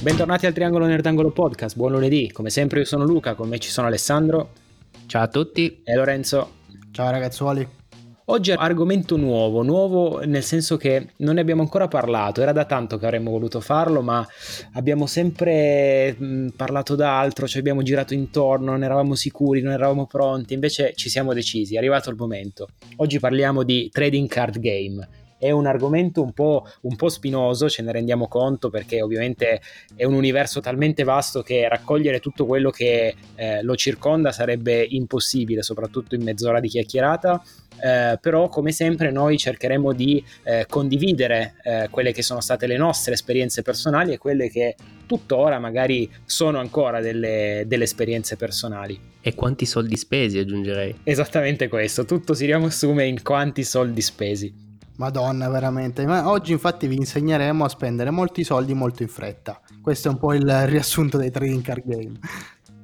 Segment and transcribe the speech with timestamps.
[0.00, 3.68] Bentornati al Triangolo Nerdangolo Podcast, buon lunedì, come sempre io sono Luca, con me ci
[3.68, 4.52] sono Alessandro.
[5.04, 5.82] Ciao a tutti.
[5.84, 6.52] E Lorenzo.
[6.92, 7.68] Ciao ragazzuoli.
[8.30, 12.52] Oggi è un argomento nuovo, nuovo nel senso che non ne abbiamo ancora parlato, era
[12.52, 14.26] da tanto che avremmo voluto farlo, ma
[14.72, 20.54] abbiamo sempre mh, parlato d'altro, ci abbiamo girato intorno, non eravamo sicuri, non eravamo pronti,
[20.54, 22.68] invece ci siamo decisi, è arrivato il momento.
[22.96, 27.82] Oggi parliamo di trading card game è un argomento un po', un po', spinoso, ce
[27.82, 29.60] ne rendiamo conto perché ovviamente
[29.94, 35.62] è un universo talmente vasto che raccogliere tutto quello che eh, lo circonda sarebbe impossibile,
[35.62, 37.42] soprattutto in mezz'ora di chiacchierata.
[37.80, 42.76] Eh, però come sempre noi cercheremo di eh, condividere eh, quelle che sono state le
[42.76, 44.74] nostre esperienze personali e quelle che
[45.06, 49.00] tuttora magari sono ancora delle, delle esperienze personali.
[49.20, 51.00] E quanti soldi spesi aggiungerei?
[51.04, 54.66] Esattamente questo, tutto si riassume in quanti soldi spesi.
[54.98, 56.04] Madonna, veramente.
[56.06, 59.60] Ma oggi infatti vi insegneremo a spendere molti soldi molto in fretta.
[59.80, 62.18] Questo è un po' il riassunto dei trading card game.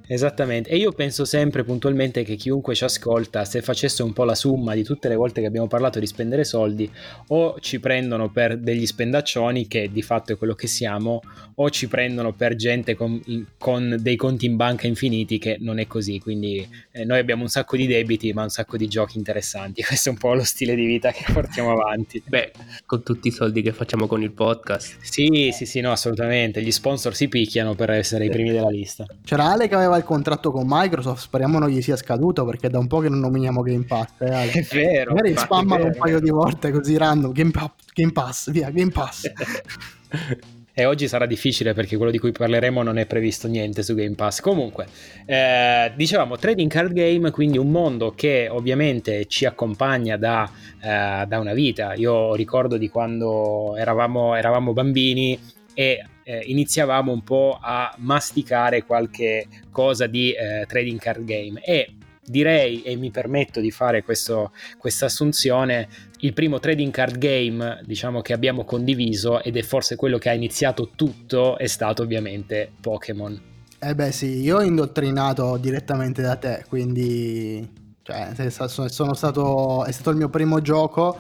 [0.06, 4.34] Esattamente, e io penso sempre puntualmente che chiunque ci ascolta, se facesse un po' la
[4.34, 6.91] somma di tutte le volte che abbiamo parlato di spendere soldi,
[7.28, 11.22] o ci prendono per degli spendaccioni, che di fatto è quello che siamo,
[11.56, 13.22] o ci prendono per gente con,
[13.56, 16.18] con dei conti in banca infiniti, che non è così.
[16.18, 19.83] Quindi eh, noi abbiamo un sacco di debiti, ma un sacco di giochi interessanti.
[19.84, 22.22] Questo è un po' lo stile di vita che portiamo avanti.
[22.27, 22.52] Beh,
[22.84, 24.98] con tutti i soldi che facciamo con il podcast.
[25.00, 26.62] Sì, sì, sì, no, assolutamente.
[26.62, 29.06] Gli sponsor si picchiano per essere i primi della lista.
[29.24, 32.68] C'era Ale che aveva aveva il contratto con Microsoft, speriamo non gli sia scaduto perché
[32.68, 34.08] da un po' che non nominiamo Game Pass.
[34.18, 35.14] Eh, è vero.
[35.14, 37.32] Magari spammano un paio di volte così random.
[37.32, 39.30] Game, pa- Game Pass, via, Game Pass.
[40.76, 44.14] e oggi sarà difficile perché quello di cui parleremo non è previsto niente su Game
[44.14, 44.40] Pass.
[44.40, 44.86] Comunque,
[45.26, 50.50] eh, dicevamo trading card game, quindi un mondo che ovviamente ci accompagna da,
[50.82, 51.94] eh, da una vita.
[51.94, 55.38] Io ricordo di quando eravamo, eravamo bambini
[55.74, 61.61] e eh, iniziavamo un po' a masticare qualche cosa di eh, trading card game.
[61.62, 61.95] E
[62.27, 64.51] direi e mi permetto di fare questa
[65.05, 65.89] assunzione
[66.20, 70.33] il primo trading card game diciamo che abbiamo condiviso ed è forse quello che ha
[70.33, 73.39] iniziato tutto è stato ovviamente Pokémon.
[73.79, 78.33] Eh beh sì io ho indottrinato direttamente da te quindi cioè,
[78.89, 81.17] sono stato, è stato il mio primo gioco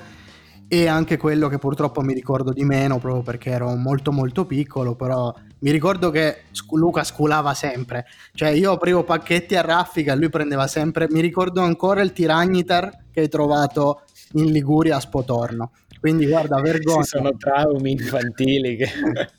[0.68, 4.94] e anche quello che purtroppo mi ricordo di meno proprio perché ero molto molto piccolo
[4.94, 5.32] però
[5.64, 6.42] mi ricordo che
[6.72, 8.04] Luca sculava sempre.
[8.34, 11.06] Cioè io aprivo pacchetti a raffica lui prendeva sempre.
[11.10, 14.02] Mi ricordo ancora il Tiragnitar che hai trovato
[14.32, 15.70] in Liguria a Spotorno
[16.04, 17.02] quindi guarda, vergogna.
[17.02, 18.88] Ci sono traumi infantili che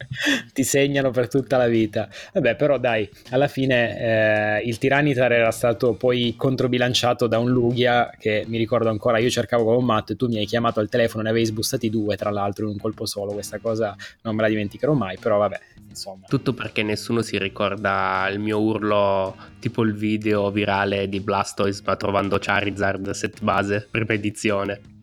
[0.51, 2.09] ti segnano per tutta la vita.
[2.33, 8.09] Vabbè, però dai, alla fine eh, il Tiranitar era stato poi controbilanciato da un Lugia
[8.17, 10.89] che mi ricordo ancora, io cercavo come un matto e tu mi hai chiamato al
[10.89, 14.41] telefono, ne avevi sbustati due tra l'altro in un colpo solo, questa cosa non me
[14.41, 15.59] la dimenticherò mai, però vabbè.
[15.87, 16.25] Insomma.
[16.27, 21.95] Tutto perché nessuno si ricorda il mio urlo tipo il video virale di Blastoise ma
[21.95, 24.93] trovando Charizard set base, prima edizione.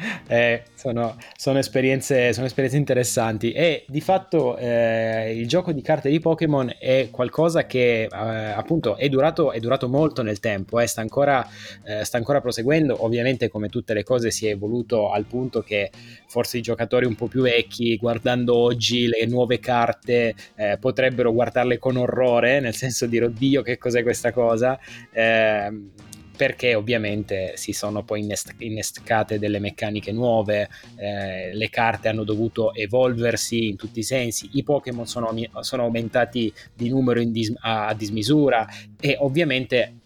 [0.30, 3.50] Eh, sono, sono, esperienze, sono, esperienze, interessanti.
[3.50, 8.96] E di fatto eh, il gioco di carte di Pokémon è qualcosa che eh, appunto
[8.96, 11.44] è durato, è durato, molto nel tempo, eh, sta, ancora,
[11.84, 15.90] eh, sta, ancora, proseguendo, ovviamente come tutte le cose si è evoluto al punto che
[16.28, 21.78] forse i giocatori un po' più vecchi guardando oggi le nuove carte eh, potrebbero guardarle
[21.78, 24.78] con orrore, nel senso di oddio che cos'è questa cosa?
[25.12, 25.90] Ehm,
[26.40, 32.72] perché ovviamente si sono poi innest- innescate delle meccaniche nuove, eh, le carte hanno dovuto
[32.72, 38.66] evolversi in tutti i sensi, i Pokémon sono, sono aumentati di numero dis- a dismisura
[38.98, 39.96] e ovviamente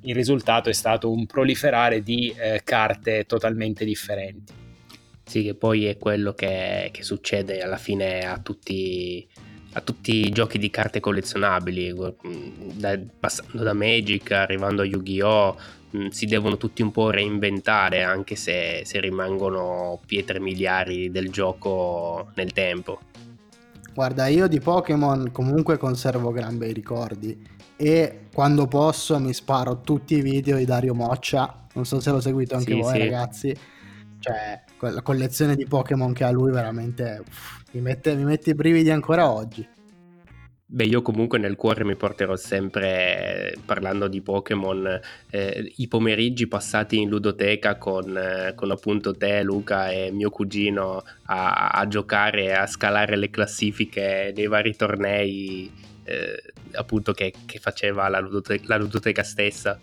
[0.00, 4.52] il risultato è stato un proliferare di eh, carte totalmente differenti.
[5.22, 9.24] Sì, che poi è quello che, che succede alla fine a tutti,
[9.74, 11.94] a tutti i giochi di carte collezionabili,
[12.74, 15.56] da, passando da Magic, arrivando a Yu-Gi-Oh!,
[15.96, 22.30] Mm, si devono tutti un po' reinventare anche se, se rimangono pietre miliari del gioco
[22.34, 22.98] nel tempo.
[23.94, 30.16] Guarda, io di Pokémon comunque conservo gran bei ricordi e quando posso mi sparo tutti
[30.16, 32.98] i video di Dario Moccia, non so se l'ho seguito anche sì, voi sì.
[32.98, 33.56] ragazzi,
[34.18, 38.54] cioè la collezione di Pokémon che ha lui veramente uff, mi, mette, mi mette i
[38.54, 39.66] brividi ancora oggi.
[40.66, 45.00] Beh, io comunque nel cuore mi porterò sempre, parlando di Pokémon,
[45.30, 51.02] eh, i pomeriggi passati in ludoteca con, eh, con, appunto te, Luca e mio cugino
[51.26, 55.70] a, a giocare, a scalare le classifiche dei vari tornei
[56.04, 56.42] eh,
[56.72, 59.78] appunto che, che, faceva la ludoteca, la ludoteca stessa.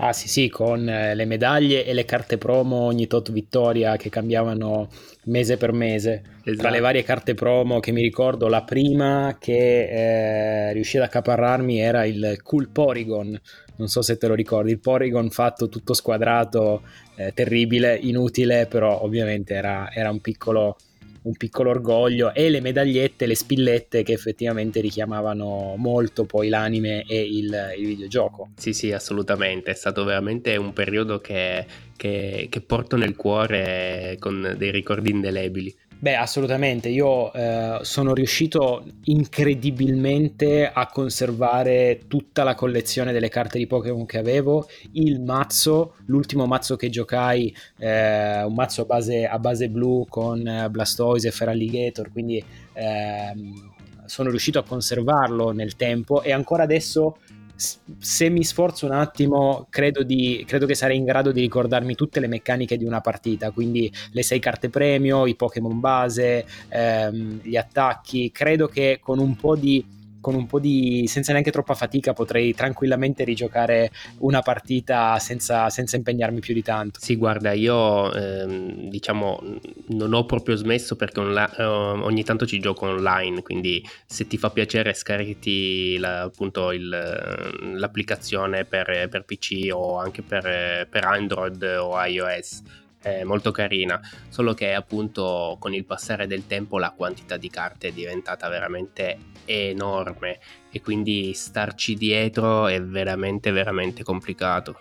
[0.00, 4.10] Ah sì sì, con eh, le medaglie e le carte promo ogni tot vittoria che
[4.10, 4.88] cambiavano
[5.24, 6.22] mese per mese.
[6.22, 6.42] Esatto.
[6.42, 6.82] Tra le esatto.
[6.82, 12.38] varie carte promo che mi ricordo, la prima che eh, riuscì ad accaparrarmi era il
[12.44, 13.40] Cool Porygon.
[13.76, 16.82] Non so se te lo ricordi, il Porygon fatto tutto squadrato,
[17.16, 20.76] eh, terribile, inutile, però ovviamente era, era un piccolo
[21.22, 27.20] un piccolo orgoglio e le medagliette, le spillette che effettivamente richiamavano molto poi l'anime e
[27.20, 28.50] il, il videogioco.
[28.56, 31.66] Sì, sì, assolutamente, è stato veramente un periodo che,
[31.96, 35.74] che, che porto nel cuore con dei ricordi indelebili.
[36.00, 36.88] Beh, assolutamente.
[36.90, 44.18] Io eh, sono riuscito incredibilmente a conservare tutta la collezione delle carte di Pokémon che
[44.18, 44.68] avevo.
[44.92, 50.46] Il mazzo, l'ultimo mazzo che giocai, eh, un mazzo a base, a base blu con
[50.46, 53.72] eh, Blastoise e Feraligator, quindi ehm,
[54.04, 57.18] sono riuscito a conservarlo nel tempo e ancora adesso
[57.58, 62.20] se mi sforzo un attimo, credo, di, credo, che sarei in grado di ricordarmi tutte
[62.20, 67.56] le meccaniche di una partita, quindi le sei carte premio, i Pokémon base, ehm, gli
[67.56, 68.30] attacchi.
[68.30, 69.84] Credo che con un po' di
[70.20, 75.96] con un po' di senza neanche troppa fatica potrei tranquillamente rigiocare una partita senza, senza
[75.96, 77.00] impegnarmi più di tanto.
[77.00, 79.40] Sì, guarda, io ehm, diciamo
[79.88, 84.36] non ho proprio smesso perché onla- eh, ogni tanto ci gioco online, quindi se ti
[84.36, 91.62] fa piacere scaricati la, appunto il, l'applicazione per, per, PC o anche per, per Android
[91.62, 92.62] o iOS
[93.00, 97.88] è molto carina, solo che appunto con il passare del tempo la quantità di carte
[97.88, 100.38] è diventata veramente enorme
[100.70, 104.80] e quindi starci dietro è veramente veramente complicato.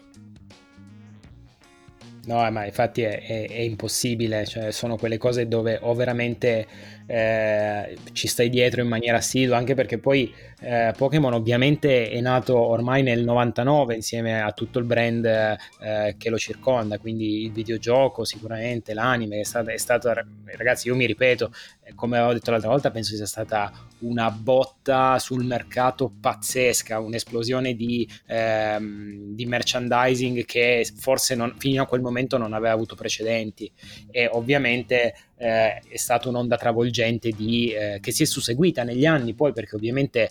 [2.25, 6.67] No, ma infatti è, è, è impossibile, cioè sono quelle cose dove o veramente
[7.07, 12.57] eh, ci stai dietro in maniera assidua, anche perché poi eh, Pokémon ovviamente è nato
[12.57, 18.25] ormai nel 99 insieme a tutto il brand eh, che lo circonda, quindi il videogioco
[18.25, 20.11] sicuramente, l'anime, è stato, è stato
[20.55, 21.51] ragazzi io mi ripeto,
[21.83, 27.73] eh, come avevo detto l'altra volta, penso sia stata una botta sul mercato pazzesca, un'esplosione
[27.73, 33.71] di, ehm, di merchandising che forse non, fino a quel momento non aveva avuto precedenti.
[34.11, 39.33] E ovviamente eh, è stata un'onda travolgente di, eh, che si è susseguita negli anni
[39.33, 40.29] poi perché ovviamente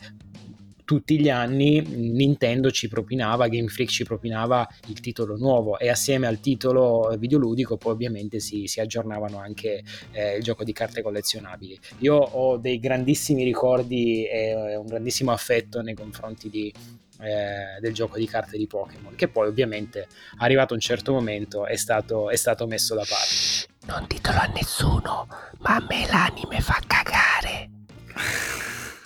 [0.87, 6.29] tutti gli anni Nintendo ci propinava, Game Freak ci propinava il titolo nuovo e assieme
[6.29, 9.83] al titolo videoludico poi ovviamente si, si aggiornavano anche
[10.13, 11.77] eh, il gioco di carte collezionabili.
[11.99, 16.73] Io ho dei grandissimi ricordi e un grandissimo affetto nei confronti di,
[17.21, 20.07] eh, del gioco di carte di Pokémon, che poi ovviamente
[20.39, 23.75] arrivato un certo momento è stato, è stato messo da parte.
[23.87, 25.29] Non ditelo a nessuno,
[25.59, 27.71] ma a me l'anime fa cagare.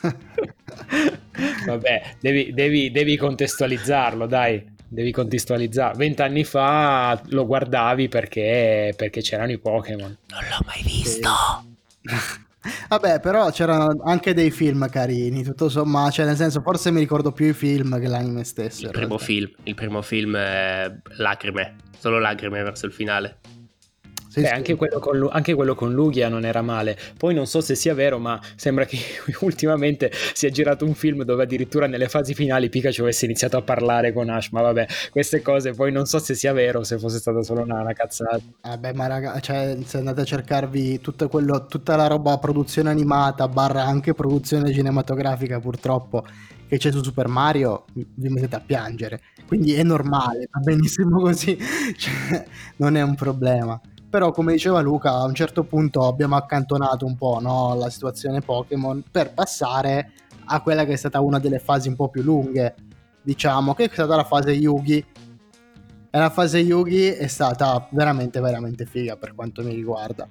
[1.67, 5.97] Vabbè, devi, devi, devi contestualizzarlo, dai devi contestualizzare.
[5.97, 10.17] Vent'anni fa lo guardavi perché, perché, c'erano i Pokémon.
[10.27, 11.31] Non l'ho mai visto.
[12.88, 17.32] Vabbè, però c'erano anche dei film carini, tutto sommato, cioè nel senso forse mi ricordo
[17.32, 18.85] più i film che l'anime stesso.
[18.85, 23.38] Il primo film, il primo film è lacrime, solo lacrime verso il finale.
[24.31, 24.53] Sì, Beh, sì.
[24.53, 26.97] Anche, quello con, anche, quello con, Lugia non era male.
[27.19, 28.97] Poi non so se sia vero, ma sembra che
[29.41, 33.62] ultimamente si è girato un film dove addirittura nelle fasi finali Pikachu avesse iniziato a
[33.62, 34.50] parlare con Ash.
[34.50, 37.81] Ma vabbè, queste cose poi non so se sia vero se fosse stata solo una,
[37.81, 38.41] una cazzata.
[38.62, 43.82] Vabbè, ma raga, cioè, se andate a cercarvi quello, tutta la roba produzione animata, barra
[43.82, 46.25] anche produzione cinematografica, purtroppo
[46.69, 49.22] che c'è su Super Mario, vi mettete a piangere.
[49.44, 51.58] Quindi è normale, va benissimo così,
[51.99, 52.44] cioè,
[52.77, 57.17] non è un problema però come diceva Luca a un certo punto abbiamo accantonato un
[57.17, 60.12] po' no, la situazione Pokémon per passare
[60.46, 62.74] a quella che è stata una delle fasi un po' più lunghe.
[63.22, 64.98] Diciamo che è stata la fase Yugi.
[66.12, 70.29] E la fase Yugi è stata veramente veramente figa per quanto mi riguarda.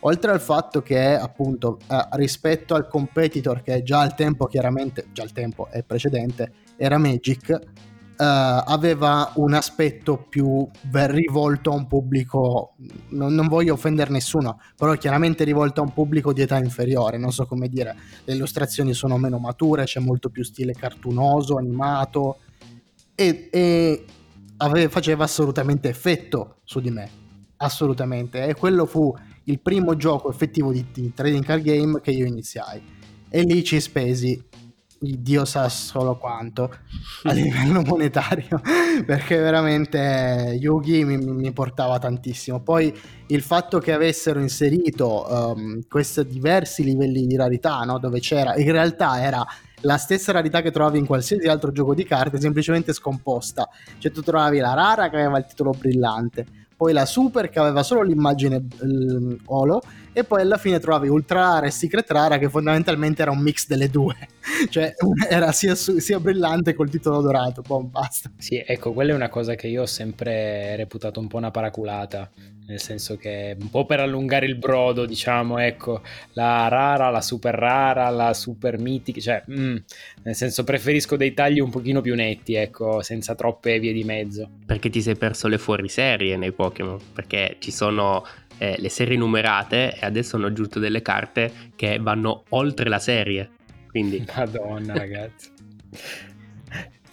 [0.00, 5.22] Oltre al fatto che appunto eh, rispetto al competitor che già al tempo chiaramente già
[5.22, 7.60] al tempo è precedente era Magic
[8.12, 12.74] Uh, aveva un aspetto più rivolto a un pubblico,
[13.08, 17.32] non, non, voglio offendere nessuno, però chiaramente rivolto a un pubblico di età inferiore, non
[17.32, 22.36] so come dire, le illustrazioni sono meno mature, c'è molto più stile cartunoso, animato
[23.14, 24.04] e, e
[24.58, 27.10] ave, faceva assolutamente effetto su di me,
[27.56, 29.12] assolutamente, e quello fu
[29.44, 33.00] il primo gioco effettivo di, di trading card game che io iniziai.
[33.28, 34.50] E lì ci spesi
[35.02, 36.72] Dio sa solo quanto
[37.24, 38.60] a livello monetario
[39.04, 46.24] perché veramente Yugi mi, mi, portava tantissimo poi il fatto che avessero inserito um, questi
[46.26, 47.98] diversi livelli di rarità no?
[47.98, 49.44] dove c'era in realtà era
[49.82, 53.68] la stessa rarità che trovavi in qualsiasi altro gioco di carte, semplicemente scomposta.
[53.98, 57.82] Cioè tu trovavi la rara che aveva il titolo brillante, poi la super che aveva
[57.82, 59.82] solo l'immagine eh, holo
[60.12, 63.66] e poi alla fine trovavi ultra rara e secret rara che fondamentalmente era un mix
[63.66, 64.16] delle due
[64.70, 64.94] cioè
[65.28, 69.54] era sia, sia, brillante col titolo dorato boh basta sì ecco quella è una cosa
[69.54, 72.30] che io ho sempre reputato un po' una paraculata
[72.72, 76.00] nel senso che un po' per allungare il brodo, diciamo, ecco,
[76.32, 79.76] la rara, la super rara, la super mitica, cioè, mm,
[80.22, 84.48] nel senso preferisco dei tagli un pochino più netti, ecco, senza troppe vie di mezzo.
[84.64, 86.98] Perché ti sei perso le fuoriserie nei Pokémon?
[87.12, 88.24] Perché ci sono
[88.62, 93.50] eh, le serie numerate e adesso hanno aggiunto delle carte che vanno oltre la serie.
[93.90, 94.24] Quindi...
[94.36, 95.50] Madonna, ragazzi.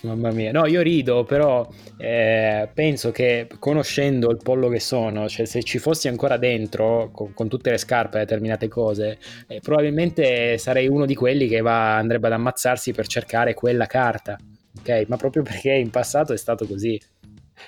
[0.03, 5.46] Mamma mia, no, io rido, però eh, penso che conoscendo il pollo che sono, cioè
[5.46, 10.58] se ci fossi ancora dentro con, con tutte le scarpe a determinate cose, eh, probabilmente
[10.60, 14.38] sarei uno di quelli che va, andrebbe ad ammazzarsi per cercare quella carta,
[14.79, 15.06] ok?
[15.08, 17.01] Ma proprio perché in passato è stato così.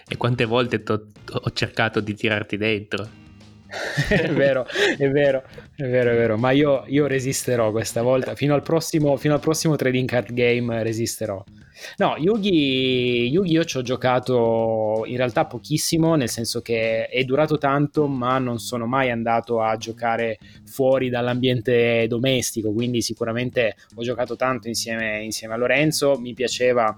[0.07, 3.19] E quante volte ho cercato di tirarti dentro?
[4.09, 4.65] è vero,
[4.97, 5.43] è vero,
[5.75, 9.39] è vero, è vero, ma io, io resisterò questa volta, fino al, prossimo, fino al
[9.39, 11.43] prossimo trading card game resisterò.
[11.97, 17.57] No, Yugi, Yugi io ci ho giocato in realtà pochissimo, nel senso che è durato
[17.57, 24.35] tanto, ma non sono mai andato a giocare fuori dall'ambiente domestico, quindi sicuramente ho giocato
[24.35, 26.95] tanto insieme, insieme a Lorenzo, mi piaceva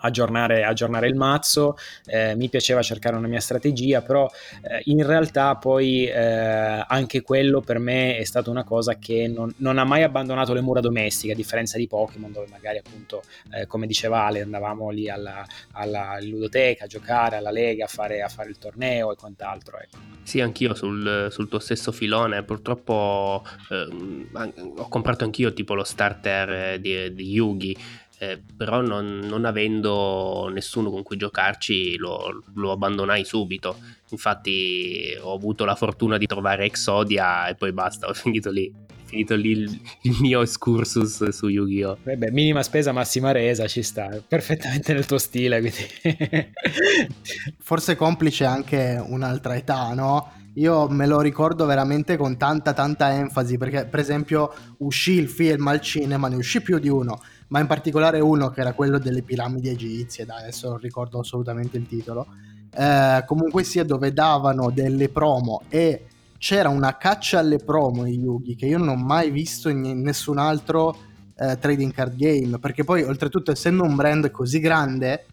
[0.00, 1.76] aggiornare, aggiornare il mazzo,
[2.06, 4.30] eh, mi piaceva cercare una mia strategia, però
[4.62, 9.52] eh, in realtà poi eh, anche quello per me è stata una cosa che non,
[9.58, 13.66] non, ha mai abbandonato le mura domestiche, a differenza di Pokémon dove magari appunto, eh,
[13.66, 18.28] come diceva Ale, andavamo lì alla, alla ludoteca a giocare, alla Lega, a fare, a
[18.28, 19.78] fare il torneo e quant'altro.
[19.78, 19.98] Ecco.
[20.22, 24.28] Sì, anch'io sul, sul, tuo stesso filone, purtroppo ehm,
[24.76, 27.76] ho comprato anch'io tipo lo starter eh, di, di Yugi,
[28.22, 33.78] eh, però non, non, avendo nessuno con cui giocarci lo, lo, abbandonai subito.
[34.10, 38.70] Infatti ho avuto la fortuna di trovare Exodia e poi basta, ho finito lì.
[39.06, 41.96] Finito lì il, il mio excursus su Yu-Gi-Oh!
[42.02, 45.58] Beh, minima spesa, massima resa, ci sta perfettamente nel tuo stile.
[45.60, 46.52] Quindi.
[47.58, 50.34] Forse complice anche un'altra età, no?
[50.54, 55.68] io me lo ricordo veramente con tanta tanta enfasi perché per esempio uscì il film
[55.68, 57.20] al cinema, ne uscì più di uno
[57.50, 61.76] ma in particolare uno che era quello delle piramidi egizie, dai, adesso non ricordo assolutamente
[61.76, 62.26] il titolo,
[62.74, 66.06] eh, comunque sia dove davano delle promo e
[66.38, 70.38] c'era una caccia alle promo in Yugi che io non ho mai visto in nessun
[70.38, 70.96] altro
[71.36, 75.26] eh, trading card game, perché poi oltretutto essendo un brand così grande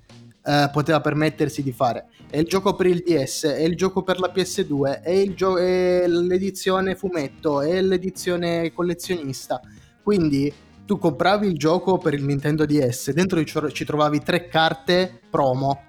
[0.43, 4.19] eh, poteva permettersi di fare è il gioco per il DS, è il gioco per
[4.19, 9.61] la PS2, è, il gio- è l'edizione fumetto, è l'edizione collezionista.
[10.03, 10.51] Quindi
[10.87, 15.83] tu compravi il gioco per il Nintendo DS, dentro ci trovavi tre carte promo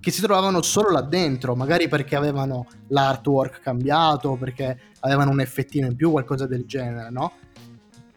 [0.00, 5.86] che si trovavano solo là dentro, magari perché avevano l'artwork cambiato, perché avevano un effettino
[5.86, 7.32] in più, qualcosa del genere, no?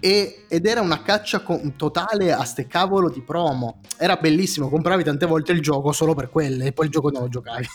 [0.05, 3.79] E, ed era una caccia con, totale a ste cavolo di promo.
[3.97, 7.21] Era bellissimo, compravi tante volte il gioco solo per quelle e poi il gioco non
[7.21, 7.65] lo giocavi.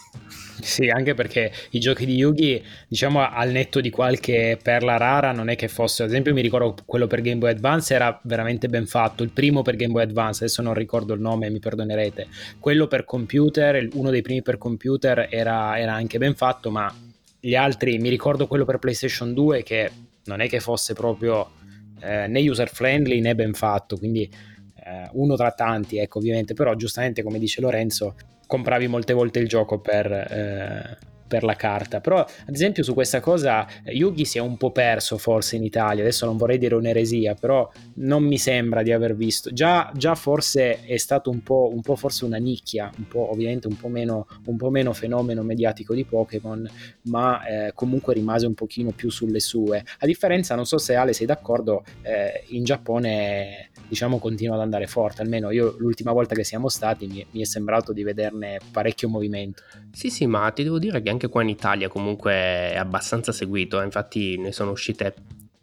[0.60, 5.48] Sì, anche perché i giochi di Yugi, diciamo al netto di qualche perla rara, non
[5.48, 8.86] è che fosse, ad esempio mi ricordo quello per Game Boy Advance era veramente ben
[8.86, 12.26] fatto, il primo per Game Boy Advance, adesso non ricordo il nome, mi perdonerete.
[12.58, 16.94] Quello per computer, uno dei primi per computer era, era anche ben fatto, ma
[17.40, 19.90] gli altri, mi ricordo quello per PlayStation 2 che
[20.24, 21.52] non è che fosse proprio
[22.00, 26.74] eh, né user friendly né ben fatto, quindi eh, uno tra tanti, ecco ovviamente, però
[26.74, 28.14] giustamente come dice Lorenzo
[28.46, 32.00] compravi molte volte il gioco per, eh, per la carta.
[32.00, 36.02] Però, ad esempio, su questa cosa Yugi si è un po' perso forse in Italia.
[36.02, 39.52] Adesso non vorrei dire un'eresia, però non mi sembra di aver visto.
[39.52, 43.68] Già, già forse è stato un po', un po', forse una nicchia, un po' ovviamente
[43.68, 46.68] un po' meno, un po meno fenomeno mediatico di Pokémon,
[47.02, 49.84] ma eh, comunque rimase un pochino più sulle sue.
[49.98, 54.86] A differenza, non so se Ale sei d'accordo, eh, in Giappone diciamo continua ad andare
[54.86, 55.22] forte.
[55.22, 59.62] Almeno io l'ultima volta che siamo stati mi, mi è sembrato di vederne parecchio movimento.
[59.92, 63.80] Sì, sì, ma ti devo dire che anche qua in Italia comunque è abbastanza seguito,
[63.80, 63.84] eh.
[63.84, 65.14] infatti ne sono uscite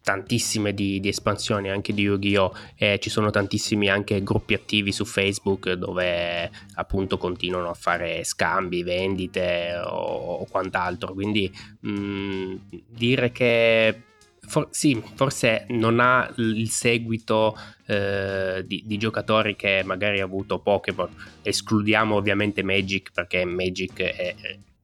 [0.05, 2.53] tantissime di, di, espansioni anche di Yu-Gi-Oh!
[2.75, 8.84] e ci sono tantissimi anche gruppi attivi su Facebook dove appunto continuano a fare scambi,
[8.84, 11.13] vendite o, o quant'altro.
[11.13, 12.55] Quindi mh, mm,
[12.88, 14.01] dire che
[14.47, 20.59] For, sì, forse non ha il seguito eh, di, di, giocatori che magari ha avuto
[20.59, 21.09] Pokémon.
[21.41, 24.35] Escludiamo ovviamente Magic perché Magic è,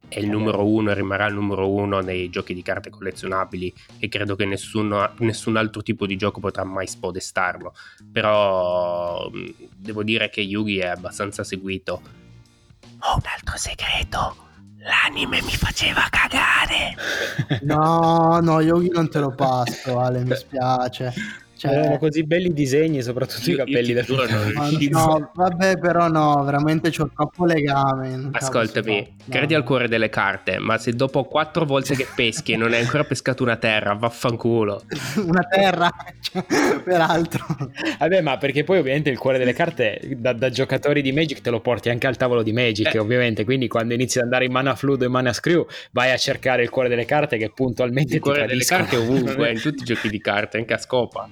[0.07, 4.09] è il numero uno e rimarrà il numero uno nei giochi di carte collezionabili e
[4.09, 7.73] credo che nessuno, nessun altro tipo di gioco potrà mai spodestarlo.
[8.11, 9.45] Però mm,
[9.77, 12.01] devo dire che Yugi è abbastanza seguito.
[12.99, 14.49] Ho un altro segreto.
[14.83, 16.95] L'anime mi faceva cagare.
[17.61, 21.13] No, no, Yogi non te lo passo, Ale, mi spiace.
[21.61, 24.05] Cioè, Erano così belli i disegni, soprattutto io, i capelli del
[24.89, 28.29] no, vabbè, però no, veramente c'ho troppo legame.
[28.31, 29.59] Ascoltami, credi no.
[29.59, 33.03] al cuore delle carte, ma se dopo quattro volte che peschi e non hai ancora
[33.03, 34.81] pescato una terra, vaffanculo.
[35.23, 36.43] una terra, cioè,
[36.83, 37.45] peraltro.
[37.99, 41.51] Vabbè, ma perché poi ovviamente il cuore delle carte da, da giocatori di Magic te
[41.51, 42.97] lo porti anche al tavolo di Magic, eh.
[42.97, 46.63] ovviamente, quindi quando inizi ad andare in mana fluido e mana screw, vai a cercare
[46.63, 50.09] il cuore delle carte che puntualmente il cuore delle carte ovunque, in tutti i giochi
[50.09, 51.29] di carte, anche a scopa.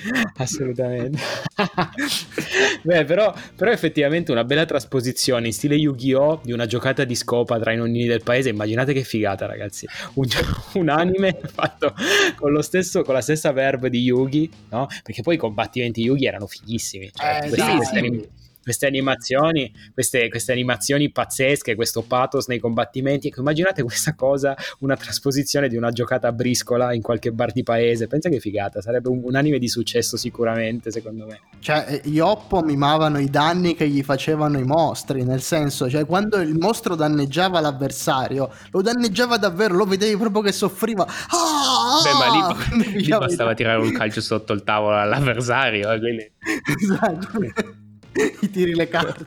[0.36, 1.18] Assolutamente.
[2.82, 6.40] Beh, però, però, effettivamente una bella trasposizione in stile Yu-Gi-Oh!
[6.44, 8.50] di una giocata di scopa tra i nonnini del paese.
[8.50, 9.86] Immaginate che figata, ragazzi.
[10.14, 10.26] Un,
[10.74, 11.94] un anime fatto
[12.36, 14.86] con, stesso, con la stessa verve di Yugi, no?
[15.02, 17.10] Perché poi i combattimenti Yugi erano fighissimi.
[17.12, 18.28] Cioè, eh, questi, sì,
[18.66, 23.28] queste animazioni, queste, queste, animazioni pazzesche, questo pathos nei combattimenti.
[23.28, 27.62] Ecco, immaginate questa cosa, una trasposizione di una giocata a briscola in qualche bar di
[27.62, 28.08] paese.
[28.08, 31.42] Pensa che figata, sarebbe un, un anime di successo sicuramente, secondo me.
[31.60, 36.38] Cioè, gli Oppo mimavano i danni che gli facevano i mostri, nel senso, cioè quando
[36.40, 41.06] il mostro danneggiava l'avversario, lo danneggiava davvero, lo vedevi proprio che soffriva.
[41.06, 42.02] Ah!
[42.02, 45.92] Beh, ma lì, lì bastava tirare un calcio sotto il tavolo all'avversario.
[45.92, 46.32] Eh, quindi...
[46.82, 47.84] esatto.
[48.40, 49.26] i tiri le carte.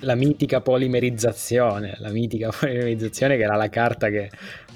[0.00, 4.30] La mitica polimerizzazione, la mitica polimerizzazione che era la carta che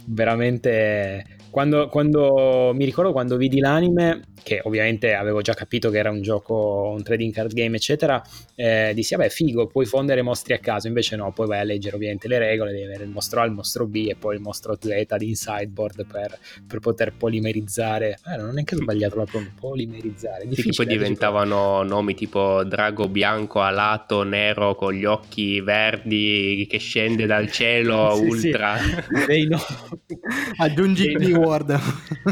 [0.06, 1.40] veramente...
[1.52, 6.22] Quando, quando mi ricordo quando vidi l'anime che ovviamente avevo già capito che era un
[6.22, 8.22] gioco, un trading card game, eccetera,
[8.54, 11.96] eh, dissi, vabbè, figo, puoi fondere mostri a caso, invece no, poi vai a leggere
[11.96, 14.76] ovviamente le regole, devi avere il mostro A, il mostro B e poi il mostro
[14.80, 18.18] Z di sideboard per, per poter polimerizzare.
[18.26, 20.48] Eh, non è neanche sbagliato la parola, polimerizzare.
[20.52, 26.78] Sì, che poi diventavano nomi tipo drago bianco alato, nero con gli occhi verdi che
[26.78, 28.76] scende dal cielo, sì, ultra.
[28.78, 29.26] Sì.
[29.26, 29.60] Dei no...
[30.56, 31.80] Aggiungi keyword.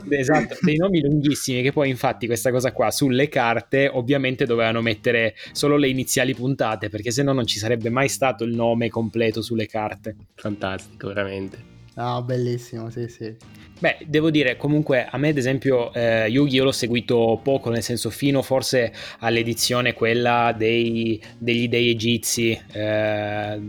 [0.09, 5.35] esatto, dei nomi lunghissimi che poi infatti questa cosa qua sulle carte ovviamente dovevano mettere
[5.53, 9.43] solo le iniziali puntate perché se no non ci sarebbe mai stato il nome completo
[9.43, 10.17] sulle carte.
[10.35, 11.69] Fantastico, veramente.
[11.95, 13.35] Ah, bellissimo, sì, sì.
[13.79, 17.83] Beh, devo dire, comunque a me ad esempio eh, Yugi io l'ho seguito poco, nel
[17.83, 22.59] senso fino forse all'edizione quella dei, degli dei egizi.
[22.73, 23.61] Eh,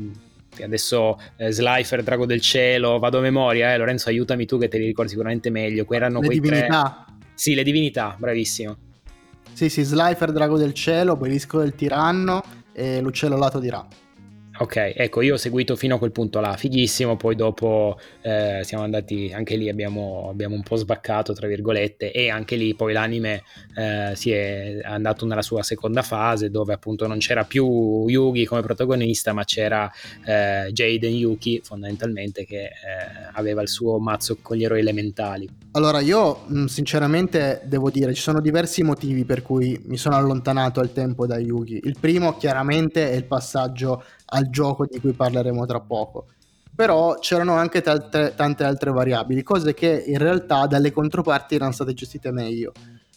[0.63, 4.77] adesso eh, Slifer, Drago del Cielo, vado a memoria, eh, Lorenzo aiutami tu che te
[4.77, 7.05] li ricordi sicuramente meglio, Qui erano Le quei divinità.
[7.05, 7.15] tre...
[7.33, 8.77] Sì, le divinità, bravissimo.
[9.53, 12.43] Sì, sì, Slifer, Drago del Cielo, Obelisco del Tiranno
[12.73, 13.85] e l'Uccello Lato di Ra.
[14.61, 18.83] Ok, ecco, io ho seguito fino a quel punto là, fighissimo, poi dopo eh, siamo
[18.83, 23.41] andati, anche lì abbiamo, abbiamo, un po' sbaccato, tra virgolette, e anche lì poi l'anime
[23.75, 28.61] eh, si è andato nella sua seconda fase, dove appunto non c'era più Yugi come
[28.61, 29.91] protagonista, ma c'era
[30.27, 32.69] eh, Jaden Yuki, fondamentalmente, che eh,
[33.33, 35.49] aveva il suo mazzo con gli eroi elementali.
[35.71, 40.81] Allora, io mm, sinceramente devo dire, ci sono diversi motivi per cui mi sono allontanato
[40.81, 41.79] al tempo da Yugi.
[41.83, 46.25] Il primo, chiaramente, è il passaggio al gioco di cui parleremo tra poco.
[46.73, 51.93] Però c'erano anche tante, tante altre variabili, cose che in realtà dalle controparti erano state
[51.93, 52.71] gestite meglio.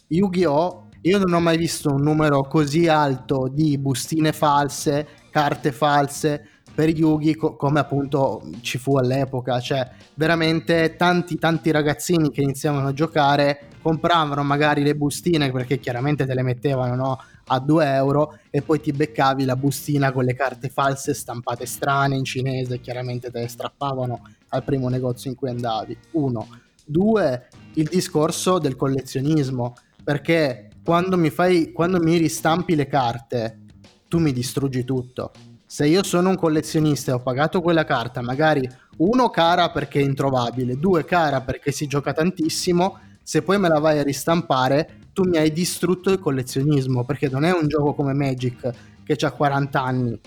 [0.07, 0.83] Yu-Gi-Oh!
[1.01, 6.89] Io non ho mai visto un numero così alto di bustine false, carte false per
[6.89, 12.93] Yugi co- come appunto ci fu all'epoca, cioè veramente tanti tanti ragazzini che iniziavano a
[12.93, 17.19] giocare compravano magari le bustine perché chiaramente te le mettevano no?
[17.47, 22.15] A 2 euro e poi ti beccavi la bustina con le carte false stampate strane
[22.15, 25.97] in cinese, chiaramente te le strappavano al primo negozio in cui andavi.
[26.11, 26.47] Uno.
[26.85, 33.59] Due, il discorso del collezionismo, perché quando mi, fai, quando mi ristampi le carte,
[34.07, 35.31] tu mi distruggi tutto.
[35.65, 40.03] Se io sono un collezionista e ho pagato quella carta, magari uno cara perché è
[40.03, 45.23] introvabile, due cara perché si gioca tantissimo, se poi me la vai a ristampare tu
[45.23, 48.69] mi hai distrutto il collezionismo perché non è un gioco come Magic
[49.05, 50.19] che ha 40 anni,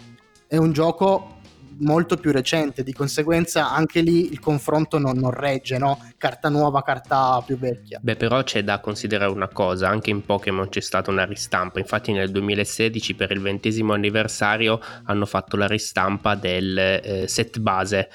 [0.46, 1.36] è un gioco
[1.80, 5.98] molto più recente, di conseguenza anche lì il confronto non, non, regge, no?
[6.16, 7.98] Carta nuova, carta più vecchia.
[8.00, 12.12] Beh, però c'è da considerare una cosa, anche in Pokémon c'è stata una ristampa, infatti
[12.12, 18.08] nel 2016 per il ventesimo anniversario hanno fatto la ristampa del eh, set base,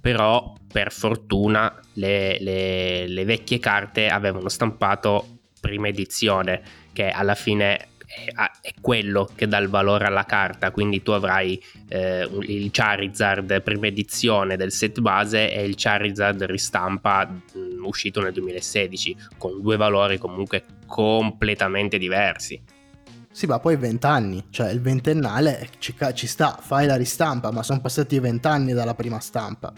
[0.00, 5.35] però per fortuna le, le, le vecchie carte avevano stampato
[5.66, 11.10] prima edizione che alla fine è, quello che dà il valore alla carta, quindi tu
[11.10, 17.84] avrai eh, il Charizard prima edizione del set base e il Charizard ristampa mh, mm,
[17.84, 22.62] uscito nel 2016, con due valori comunque completamente diversi.
[23.30, 27.80] Sì, ma poi vent'anni, cioè il ventennale ci, ci sta, fai la ristampa, ma sono
[27.80, 29.72] passati vent'anni dalla prima stampa.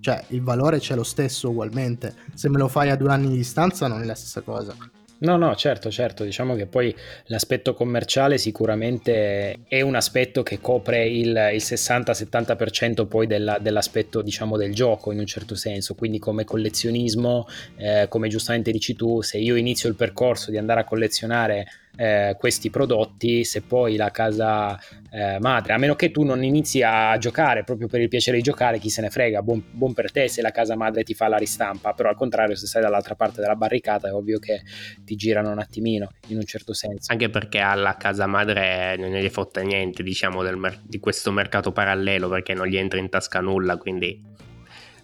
[0.00, 2.14] Cioè il valore c'è lo stesso ugualmente.
[2.34, 4.76] Se me lo fai a due anni di distanza non è la stessa cosa.
[5.20, 11.08] No, no, certo, certo, diciamo che poi l'aspetto commerciale sicuramente è un aspetto che copre
[11.08, 16.44] il, il 60-70% poi della, dell'aspetto diciamo del gioco in un certo senso, quindi come
[16.44, 21.66] collezionismo, eh, come giustamente dici tu, se io inizio il percorso di andare a collezionare
[21.96, 24.78] eh, questi prodotti se poi la casa
[25.10, 28.42] eh, madre, a meno che tu non inizi a giocare proprio per il piacere di
[28.42, 31.28] giocare, chi se ne frega, buon, buon, per te se la casa madre ti fa
[31.28, 34.62] la ristampa, però al contrario se sei dall'altra parte della barricata è ovvio che
[35.04, 37.10] ti girano un attimino in un certo senso.
[37.10, 42.28] Anche perché alla casa madre non gli fotta niente diciamo mer- di questo mercato parallelo
[42.28, 44.20] perché non gli entra in tasca nulla, quindi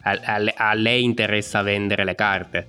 [0.02, 2.68] a, a, a lei interessa vendere le carte.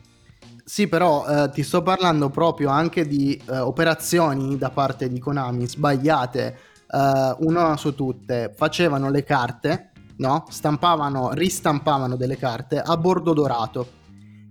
[0.68, 5.68] Sì, però eh, ti sto parlando proprio anche di eh, operazioni da parte di Konami
[5.68, 6.58] sbagliate,
[6.92, 8.52] eh, una su tutte.
[8.56, 10.46] Facevano le carte, no?
[10.50, 13.88] Stampavano, ristampavano delle carte a bordo dorato.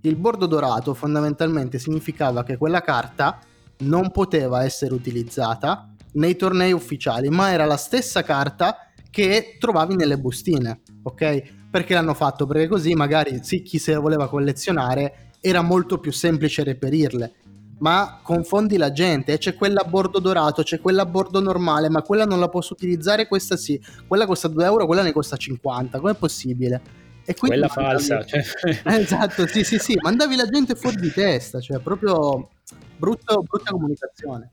[0.03, 3.37] Il bordo dorato fondamentalmente significava che quella carta
[3.79, 10.17] non poteva essere utilizzata nei tornei ufficiali, ma era la stessa carta che trovavi nelle
[10.17, 11.41] bustine, ok?
[11.69, 12.45] Perché l'hanno fatto?
[12.45, 17.33] Perché così magari sì, chi se la voleva collezionare era molto più semplice reperirle.
[17.77, 22.01] Ma confondi la gente, c'è quella a bordo dorato, c'è quella a bordo normale, ma
[22.01, 23.79] quella non la posso utilizzare, questa sì.
[24.07, 26.81] Quella costa 2 euro, quella ne costa 50, com'è possibile?
[27.25, 28.23] E quella falsa.
[28.23, 28.43] Cioè...
[28.85, 32.49] esatto, sì, sì, sì, mandavi la gente fuori di testa, cioè proprio
[32.97, 34.51] brutto, brutta comunicazione.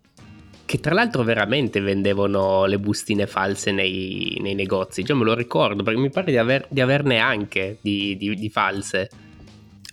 [0.64, 5.82] Che tra l'altro veramente vendevano le bustine false nei, nei negozi, già me lo ricordo,
[5.82, 9.08] perché mi pare di, aver, di averne anche di, di, di false.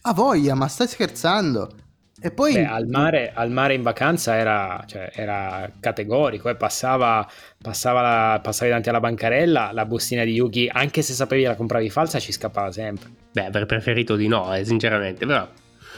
[0.01, 1.73] A voglia, ma stai scherzando?
[2.21, 6.55] E poi Beh, al, mare, al, mare, in vacanza era, cioè, era categorico, eh?
[6.55, 7.25] passava,
[7.61, 11.89] passava la, passavi davanti alla bancarella, la bustina di Yuki, anche se sapevi la compravi
[11.89, 13.09] falsa, ci scappava sempre.
[13.31, 15.47] Beh, avrei preferito di no, eh, sinceramente, però.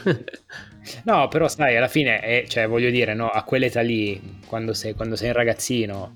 [1.04, 4.94] no, però sai, alla fine, eh, cioè, voglio dire, no, a quell'età lì, quando sei,
[4.94, 6.12] quando sei un ragazzino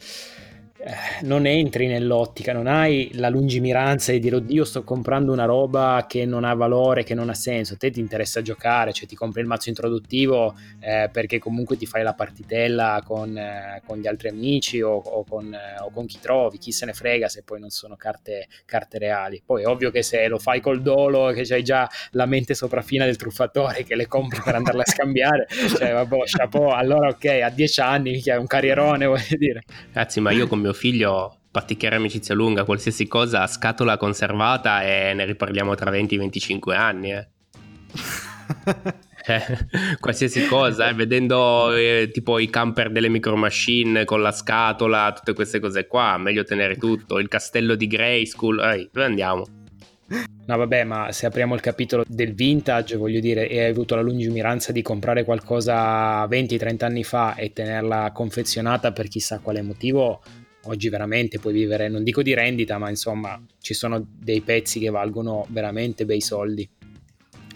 [1.22, 6.25] non entri nell'ottica, non hai la lungimiranza di dire oddio sto comprando una roba che
[6.25, 9.40] non ha valore, che non ha senso, a te ti interessa giocare, cioè ti compri
[9.40, 14.29] il mazzo introduttivo eh, perché comunque ti fai la partitella con, eh, con gli altri
[14.29, 17.59] amici o, o, con, eh, o, con, chi trovi, chi se ne frega se poi
[17.59, 19.42] non sono carte, carte reali.
[19.44, 23.05] Poi è ovvio che se lo fai col dolo, che c'hai già la mente sopraffina
[23.05, 25.46] del truffatore che le compri per andarle a scambiare,
[25.77, 29.62] cioè vabbè, chapeau, allora ok, a dieci anni è un carrierone, voglio dire.
[29.92, 35.14] Ragazzi, ma io con mio figlio particchiare amicizia lunga, qualsiasi cosa a scatola conservata e
[35.14, 37.12] ne riparliamo tra 20 e 25 anni.
[37.12, 37.26] Eh.
[39.26, 39.42] eh,
[39.98, 45.32] qualsiasi cosa, eh, vedendo eh, tipo i camper delle micro machine con la scatola, tutte
[45.32, 49.46] queste cose qua, meglio tenere tutto, il castello di Grayskull, ehi, dove andiamo?
[50.08, 54.02] No, vabbè, ma se apriamo il capitolo del vintage, voglio dire, e hai avuto la
[54.02, 60.22] lungimiranza di comprare qualcosa 20-30 anni fa e tenerla confezionata per chissà quale motivo,
[60.66, 64.90] oggi veramente puoi vivere, non dico di rendita, ma insomma ci sono dei pezzi che
[64.90, 66.68] valgono veramente bei soldi.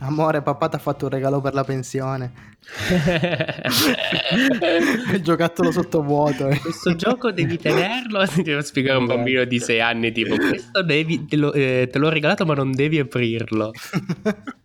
[0.02, 2.48] Amore, papà ti ha fatto un regalo per la pensione.
[5.12, 6.48] il giocattolo sottovuoto.
[6.48, 6.58] Eh.
[6.58, 8.24] Questo gioco devi tenerlo.
[8.42, 11.98] Devo spiegare a un bambino di 6 anni: tipo, questo devi, te, lo, eh, te
[11.98, 13.72] l'ho regalato, ma non devi aprirlo.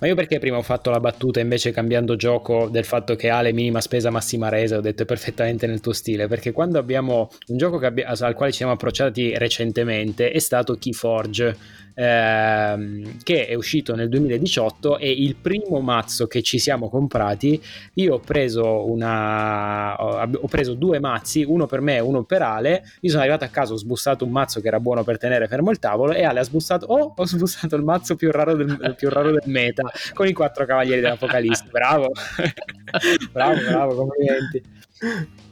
[0.00, 3.42] Ma io perché prima ho fatto la battuta invece cambiando gioco del fatto che ha
[3.42, 7.28] le minima spesa massima resa, ho detto è perfettamente nel tuo stile, perché quando abbiamo
[7.48, 11.54] un gioco abbi- al quale ci siamo approcciati recentemente è stato Keyforge
[11.94, 17.60] ehm, che è uscito nel 2018 e il primo mazzo che ci siamo comprati
[17.94, 22.82] io ho preso una ho preso due mazzi uno per me e uno per Ale.
[23.00, 25.70] Io sono arrivato a casa ho sbussato un mazzo che era buono per tenere fermo
[25.70, 29.08] il tavolo e Ale ha sbussato oh ho sbussato il mazzo più raro del, più
[29.08, 31.64] raro del meta con i quattro cavalieri dell'Apocalisse.
[31.70, 32.10] Bravo.
[33.32, 34.62] Bravo bravo complimenti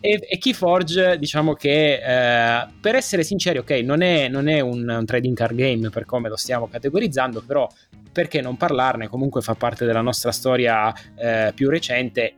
[0.00, 4.88] e, e Keyforge, diciamo che eh, per essere sinceri, ok, non è, non è un,
[4.88, 7.66] un, trading card game per come lo stiamo categorizzando, però
[8.12, 9.08] perché non parlarne?
[9.08, 12.34] Comunque fa parte della nostra storia eh, più recente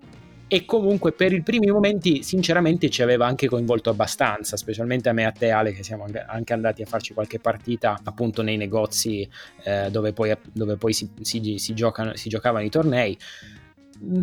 [0.53, 5.23] e comunque per i primi momenti sinceramente ci aveva anche coinvolto abbastanza, specialmente a me
[5.23, 9.29] e a te Ale che siamo anche andati a farci qualche partita appunto nei negozi
[9.62, 13.16] eh, dove poi, dove poi si, si, si, giocano, si giocavano i tornei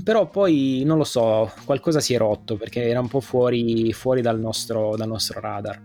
[0.03, 4.21] però poi non lo so, qualcosa si è rotto perché era un po' fuori, fuori
[4.21, 5.83] dal, nostro, dal nostro radar.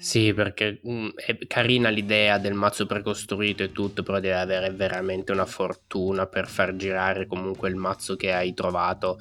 [0.00, 4.70] Sì, perché mh, mm, è carina l'idea del mazzo precostruito e tutto, però devi avere
[4.70, 9.18] veramente una fortuna per far girare comunque il mazzo che hai trovato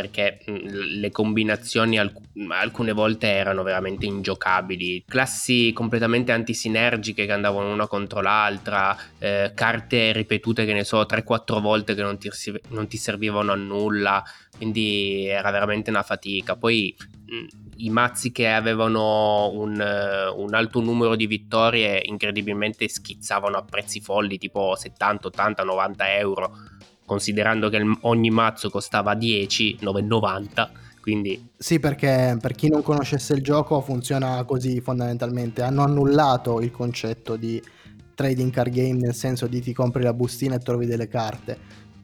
[0.00, 7.88] perché le combinazioni alc- alcune volte erano veramente ingiocabili, classi completamente antisinergiche che andavano una
[7.88, 12.30] contro l'altra, eh, carte ripetute che ne so 3-4 volte che non ti,
[12.68, 14.22] non ti, servivano a nulla,
[14.56, 16.54] quindi era veramente una fatica.
[16.54, 16.94] Poi
[17.78, 19.72] i mazzi che avevano un,
[20.36, 26.56] un, alto numero di vittorie incredibilmente schizzavano a prezzi folli tipo 70, 80, 90 euro
[27.08, 30.68] considerando che ogni mazzo costava 10, 9,90.
[31.00, 31.48] Quindi...
[31.56, 35.62] Sì, perché per chi non conoscesse il gioco funziona così fondamentalmente.
[35.62, 37.60] Hanno annullato il concetto di
[38.14, 41.56] trading card game nel senso di ti compri la bustina e trovi delle carte.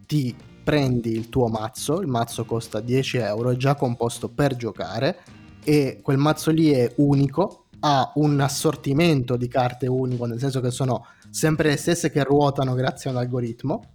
[0.07, 5.19] Ti prendi il tuo mazzo, il mazzo costa 10 euro, è già composto per giocare
[5.63, 10.71] e quel mazzo lì è unico, ha un assortimento di carte unico, nel senso che
[10.71, 13.94] sono sempre le stesse che ruotano grazie a un algoritmo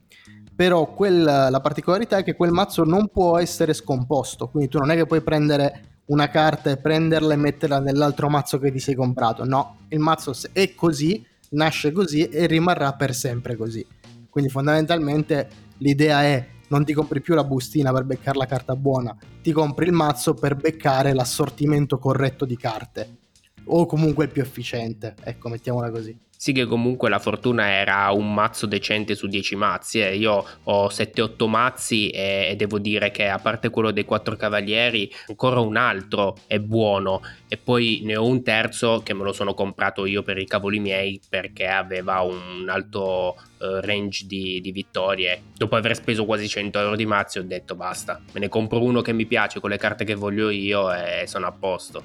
[0.59, 4.91] però quel, la particolarità è che quel mazzo non può essere scomposto, quindi tu non
[4.91, 8.93] è che puoi prendere una carta e prenderla e metterla nell'altro mazzo che ti sei
[8.93, 13.87] comprato, no, il mazzo è così, nasce così e rimarrà per sempre così.
[14.29, 19.15] Quindi fondamentalmente l'idea è non ti compri più la bustina per beccare la carta buona,
[19.41, 23.17] ti compri il mazzo per beccare l'assortimento corretto di carte
[23.63, 26.27] o comunque il più efficiente, ecco, mettiamola così.
[26.41, 30.15] Sì che comunque la fortuna era un mazzo decente su 10 mazzi, eh.
[30.15, 35.59] io ho 7-8 mazzi e, devo dire che a parte quello dei quattro cavalieri ancora
[35.59, 40.05] un altro è buono e poi ne ho un terzo che me lo sono comprato
[40.05, 45.41] io per i cavoli miei perché aveva un alto uh, range di, di, vittorie.
[45.57, 49.01] Dopo aver speso quasi 100 euro di mazzi ho detto basta, me ne compro uno
[49.01, 52.01] che mi piace con le carte che voglio io e sono a posto.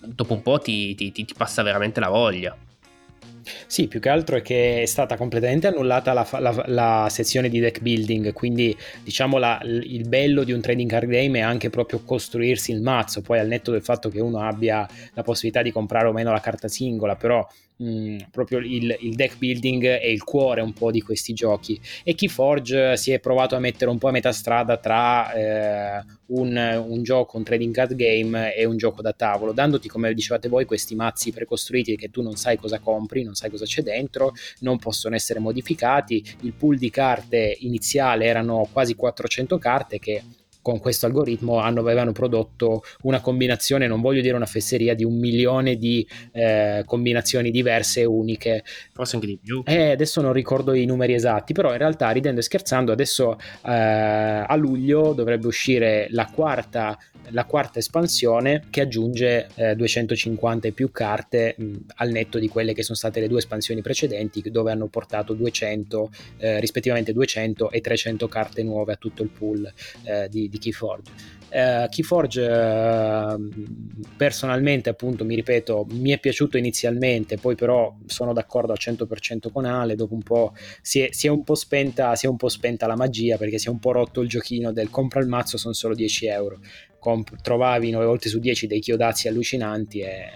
[0.00, 2.65] Dopo un po' ti, ti, ti passa veramente la voglia.
[3.66, 7.60] Sì, più che altro è che è stata completamente annullata la, la, la sezione di
[7.60, 12.02] deck building, quindi diciamo la, il bello di un trading card game è anche proprio
[12.04, 16.08] costruirsi il mazzo, poi al netto del fatto che uno abbia la possibilità di comprare
[16.08, 20.60] o meno la carta singola, però mh, proprio il, il, deck building è il cuore
[20.60, 21.80] un po' di questi giochi.
[22.04, 26.84] E Keyforge si è provato a mettere un po' a metà strada tra eh, un,
[26.88, 30.64] un, gioco, un trading card game e un gioco da tavolo, dandoti come dicevate voi
[30.64, 34.78] questi mazzi precostruiti che tu non sai cosa compri, non sai cosa c'è dentro, non
[34.78, 40.22] possono essere modificati, il pool di carte iniziale erano quasi 400 carte che
[40.66, 45.16] con questo algoritmo hanno, avevano prodotto una combinazione, non voglio dire una fesseria, di un
[45.16, 48.64] milione di eh, combinazioni diverse e uniche.
[48.92, 49.62] Forse anche di più.
[49.64, 53.70] Eh, adesso non ricordo i numeri esatti, però in realtà ridendo e scherzando, adesso eh,
[54.44, 56.98] a luglio dovrebbe uscire la quarta
[57.30, 62.72] la quarta espansione che aggiunge eh, 250 e più carte mh, al netto di quelle
[62.72, 67.80] che sono state le due espansioni precedenti dove hanno portato 200 eh, rispettivamente 200 e
[67.80, 69.72] 300 carte nuove a tutto il pool
[70.04, 71.10] eh, di, di Keyforge.
[71.48, 73.48] Uh, Keyforge uh,
[74.16, 79.64] personalmente appunto mi ripeto mi è piaciuto inizialmente poi però sono d'accordo al 100% con
[79.64, 82.48] Ale dopo un po' si è, si è, un po' spenta si è un po'
[82.48, 85.56] spenta la magia perché si è un po' rotto il giochino del compra il mazzo
[85.56, 86.58] sono solo 10 euro
[86.98, 90.32] comp- trovavi 9 volte su 10 dei chiodazzi allucinanti e,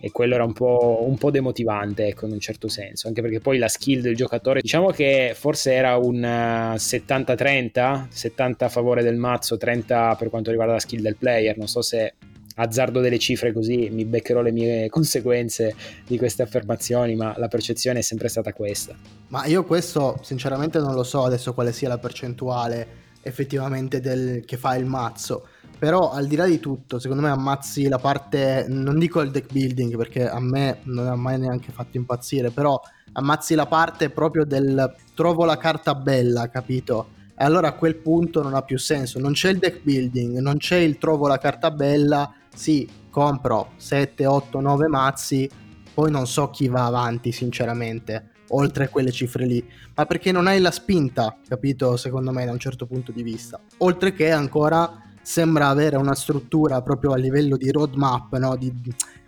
[0.00, 3.40] e quello era un po', un po', demotivante ecco, in un certo senso anche perché
[3.40, 9.02] poi la skill del giocatore diciamo che forse era un 70-30 uh, 70 a favore
[9.02, 11.56] del mazzo 30 per quanto riguarda la skill del player.
[11.56, 12.14] Non so se
[12.58, 15.74] azzardo delle cifre così mi beccherò le mie conseguenze
[16.06, 18.94] di queste affermazioni ma la percezione è sempre stata questa.
[19.28, 24.56] Ma io questo sinceramente non lo so adesso quale sia la percentuale effettivamente del, che
[24.56, 25.48] fa il mazzo
[25.78, 29.52] però al di là di tutto, secondo me ammazzi la parte, non dico il deck
[29.52, 32.80] building perché a me non ha mai neanche fatto impazzire, però
[33.12, 37.08] ammazzi la parte proprio del trovo la carta bella, capito?
[37.38, 40.56] E allora a quel punto non ha più senso, non c'è il deck building, non
[40.56, 45.48] c'è il trovo la carta bella, sì, compro 7, 8, 9 mazzi,
[45.92, 50.46] poi non so chi va avanti sinceramente, oltre a quelle cifre lì, ma perché non
[50.46, 51.96] hai la spinta, capito?
[51.96, 53.60] Secondo me da un certo punto di vista.
[53.78, 58.54] Oltre che ancora sembra avere una struttura proprio a livello di roadmap, no?
[58.54, 58.72] di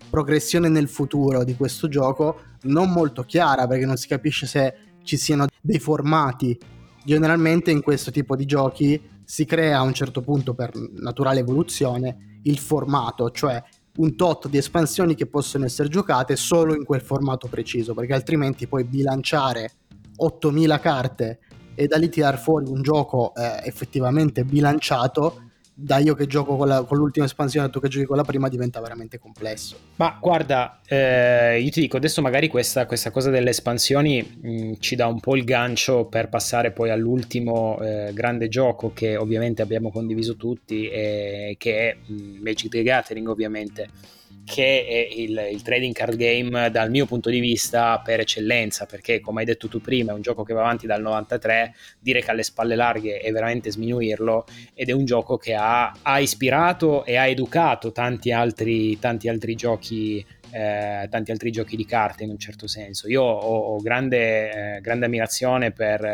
[0.09, 5.17] progressione nel futuro di questo gioco non molto chiara perché non si capisce se ci
[5.17, 6.57] siano dei formati.
[7.05, 12.39] Generalmente in questo tipo di giochi si crea a un certo punto per naturale evoluzione
[12.45, 13.61] il formato, cioè
[13.97, 18.69] un tot di espansioni che possono essere giocate solo in quel formato preciso, perché altrimenti
[18.69, 19.73] puoi bilanciare
[20.15, 21.41] 8000 carte
[21.75, 25.47] e da lì tirare fuori un gioco eh, effettivamente bilanciato
[25.81, 28.49] da io che gioco con, la, con, l'ultima espansione tu che giochi con la prima
[28.49, 29.77] diventa veramente complesso.
[29.97, 34.97] Ma guarda, eh, io ti dico, adesso magari questa, questa cosa delle espansioni mh, ci
[34.97, 39.93] dà un po' il gancio per passare poi all'ultimo eh, grande gioco che ovviamente abbiamo
[39.93, 44.17] condiviso tutti, e, che è mh, Magic the Gathering ovviamente
[44.49, 49.21] che è il, il, trading card game dal mio punto di vista per eccellenza, perché
[49.21, 52.31] come hai detto tu prima è un gioco che va avanti dal 93, dire che
[52.31, 57.05] ha le spalle larghe è veramente sminuirlo ed è un gioco che ha, ha ispirato
[57.05, 62.31] e ha educato tanti altri, tanti altri giochi eh, tanti altri giochi di carte in
[62.31, 63.09] un certo senso.
[63.09, 66.05] Io ho, ho grande, eh, grande, ammirazione per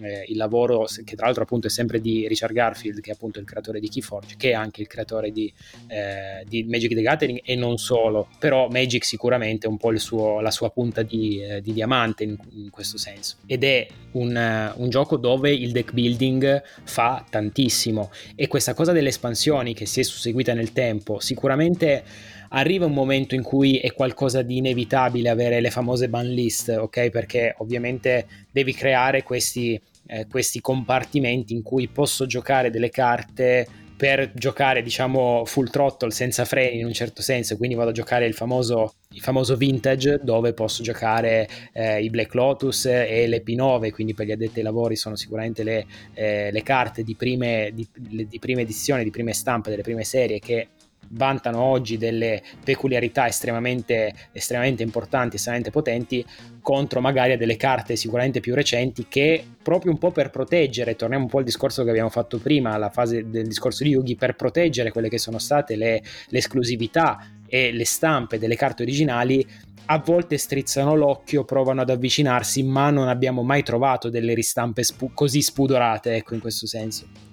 [0.00, 3.38] eh, il lavoro che tra l'altro appunto è sempre di Richard Garfield, che è appunto
[3.38, 5.52] il creatore di Keyforge, che è anche il creatore di,
[5.88, 10.40] eh, di Magic the Gathering e non solo, però Magic sicuramente è un po' suo,
[10.40, 13.36] la sua punta di, eh, di diamante in, in, questo senso.
[13.46, 19.08] Ed è un, un gioco dove il deck building fa tantissimo e questa cosa delle
[19.08, 22.04] espansioni che si è susseguita nel tempo sicuramente
[22.50, 27.10] arriva un momento in cui è qualcosa di inevitabile avere le famose ban list, ok?
[27.10, 34.30] Perché ovviamente devi creare questi, eh, questi compartimenti in cui posso giocare delle carte per
[34.34, 38.34] giocare diciamo full throttle senza freni in un certo senso quindi vado a giocare il
[38.34, 44.12] famoso, il famoso vintage dove posso giocare eh, i Black Lotus e le P9 quindi
[44.12, 48.38] per gli addetti ai lavori sono sicuramente le, eh, le carte di prime, di, di
[48.38, 50.68] prime edizioni di prime stampe delle prime serie che
[51.10, 56.24] vantano oggi delle peculiarità estremamente, estremamente importanti, estremamente potenti,
[56.60, 61.30] contro magari delle carte sicuramente più recenti che proprio un po' per proteggere, torniamo un
[61.30, 64.90] po' al discorso che abbiamo fatto prima, alla fase del discorso di Yugi, per proteggere
[64.90, 69.46] quelle che sono state le, le esclusività e le stampe delle carte originali,
[69.86, 75.12] a volte strizzano l'occhio, provano ad avvicinarsi, ma non abbiamo mai trovato delle ristampe spu-
[75.14, 77.25] così spudorate, ecco, in questo senso.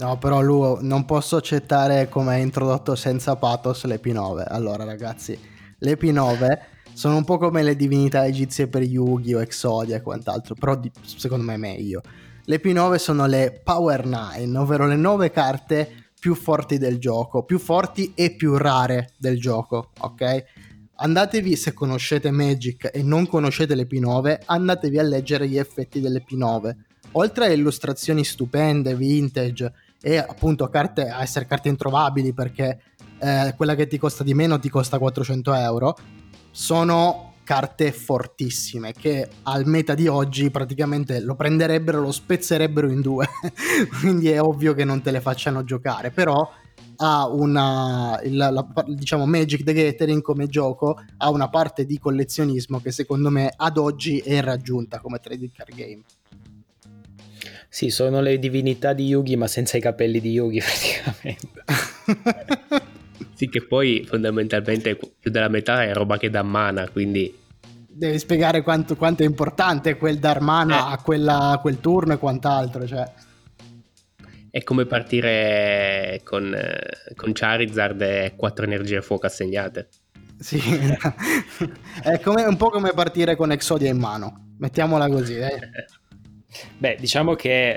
[0.00, 4.44] No, però Lu, non posso accettare come hai introdotto senza pathos le P9.
[4.48, 5.38] Allora, ragazzi,
[5.76, 6.58] le P9
[6.94, 10.90] sono un po' come le divinità egizie per Yugi o Exodia e quant'altro, però di,
[11.04, 12.00] secondo me è meglio.
[12.46, 17.58] Le P9 sono le Power 9, ovvero le 9 carte più forti del gioco, più
[17.58, 20.44] forti e più rare del gioco, ok?
[20.94, 26.24] Andatevi, se conoscete Magic e non conoscete le P9, andatevi a leggere gli effetti delle
[26.26, 26.74] P9.
[27.12, 32.80] Oltre a illustrazioni stupende, vintage e appunto carte, a essere carte introvabili perché
[33.18, 35.96] eh, quella che ti costa di meno ti costa 400 euro,
[36.50, 43.26] sono carte fortissime che al meta di oggi praticamente lo prenderebbero, lo spezzerebbero in due,
[44.00, 46.48] quindi è ovvio che non te le facciano giocare, però
[47.02, 52.78] ha una il, la, diciamo Magic the Gathering come gioco ha una parte di collezionismo
[52.80, 56.02] che secondo me ad oggi è raggiunta come trading card game.
[57.72, 60.58] Sì, sono le divinità di Yugi, ma senza i capelli di Yugi,
[61.14, 61.62] praticamente.
[63.34, 67.32] sì, che poi fondamentalmente più della metà è roba che dà mana, quindi...
[67.86, 70.94] Devi spiegare quanto, quanto è importante quel dar mana eh.
[70.94, 73.08] a, quella, a quel turno e quant'altro, cioè...
[74.50, 76.52] È come partire con,
[77.14, 79.88] con Charizard e 4 energie a fuoco assegnate.
[80.40, 80.58] Sì,
[82.02, 85.36] è come, un po' come partire con Exodia in mano, mettiamola così.
[85.36, 85.58] Eh.
[86.78, 87.74] Beh, diciamo che,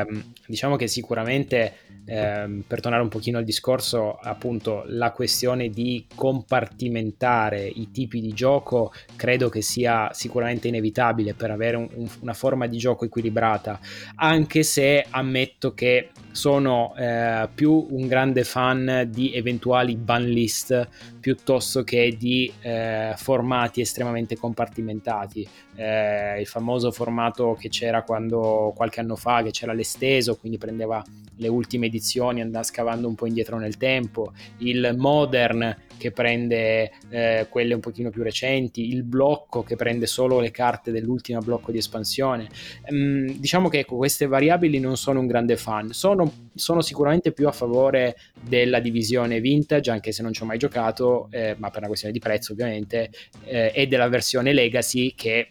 [0.00, 0.06] eh,
[0.46, 7.66] diciamo che sicuramente eh, per tornare un pochino al discorso, appunto la questione di compartimentare
[7.66, 12.66] i tipi di gioco credo che sia sicuramente inevitabile per avere un, un, una forma
[12.66, 13.78] di gioco equilibrata,
[14.16, 21.82] anche se ammetto che sono eh, più un grande fan di eventuali ban list piuttosto
[21.82, 25.48] che di eh, formati estremamente compartimentati.
[25.74, 31.04] Eh, il famoso formato che c'era quando qualche anno fa, che c'era l'esteso, quindi prendeva
[31.36, 37.46] le ultime edizioni, andava scavando un po' indietro nel tempo, il modern che prende eh,
[37.48, 41.78] quelle un pochino più recenti, il blocco che prende solo le carte dell'ultimo blocco di
[41.78, 42.48] espansione.
[42.92, 47.48] Mm, diciamo che ecco, queste variabili non sono un grande fan, sono, sono, sicuramente più
[47.48, 51.78] a favore della divisione vintage, anche se non ci ho mai giocato, eh, ma per
[51.78, 53.10] una questione di prezzo ovviamente,
[53.44, 55.50] eh, e della versione legacy che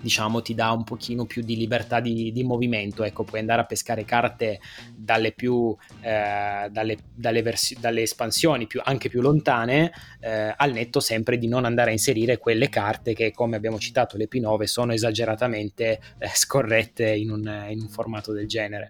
[0.00, 3.64] diciamo ti dà un pochino più di libertà di, di movimento ecco puoi andare a
[3.64, 4.60] pescare carte
[4.94, 11.00] dalle più eh, dalle, dalle, versi- dalle, espansioni più, anche più lontane eh, al netto
[11.00, 14.92] sempre di non andare a inserire quelle carte che come abbiamo citato le P9 sono
[14.92, 18.88] esageratamente eh, scorrette in un, in un formato del genere.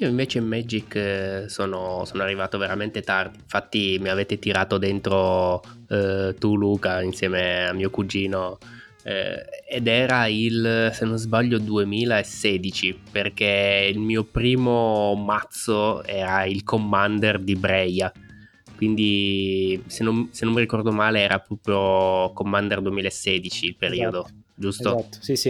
[0.00, 5.60] Io invece in Magic eh, sono, sono, arrivato veramente tardi, infatti mi avete tirato dentro
[5.88, 8.58] eh, tu Luca insieme a mio cugino
[9.08, 16.62] eh, ed era il, se non sbaglio, 2016 perché il mio primo mazzo era il
[16.62, 18.12] Commander di Breia.
[18.76, 24.42] Quindi, se non, se non mi ricordo male, era proprio Commander 2016 il periodo, esatto.
[24.54, 24.98] giusto?
[24.98, 25.48] Esatto, sì, sì.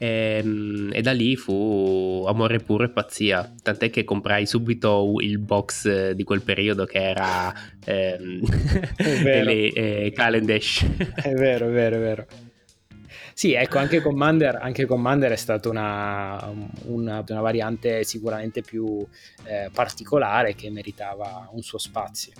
[0.00, 3.54] E, ehm, e, da lì fu amore puro e pazzia.
[3.62, 8.40] Tant'è che comprai subito il box di quel periodo che era ehm,
[9.44, 10.84] le, eh, Calendash.
[11.14, 12.26] È vero, è vero, è vero.
[13.38, 16.52] Sì, ecco, anche Commander, anche Commander è stata una,
[16.86, 19.06] una, una, variante sicuramente più
[19.44, 22.32] eh, particolare che meritava un suo spazio.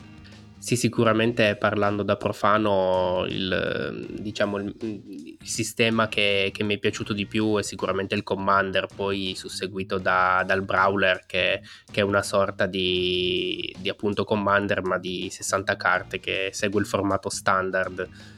[0.59, 7.12] Sì, sicuramente parlando da profano, il, diciamo, il, il sistema che, che, mi è piaciuto
[7.12, 12.24] di più è sicuramente il Commander, poi susseguito da, dal Brawler che, che, è una
[12.24, 18.36] sorta di, di appunto Commander ma di 60 carte che segue il formato standard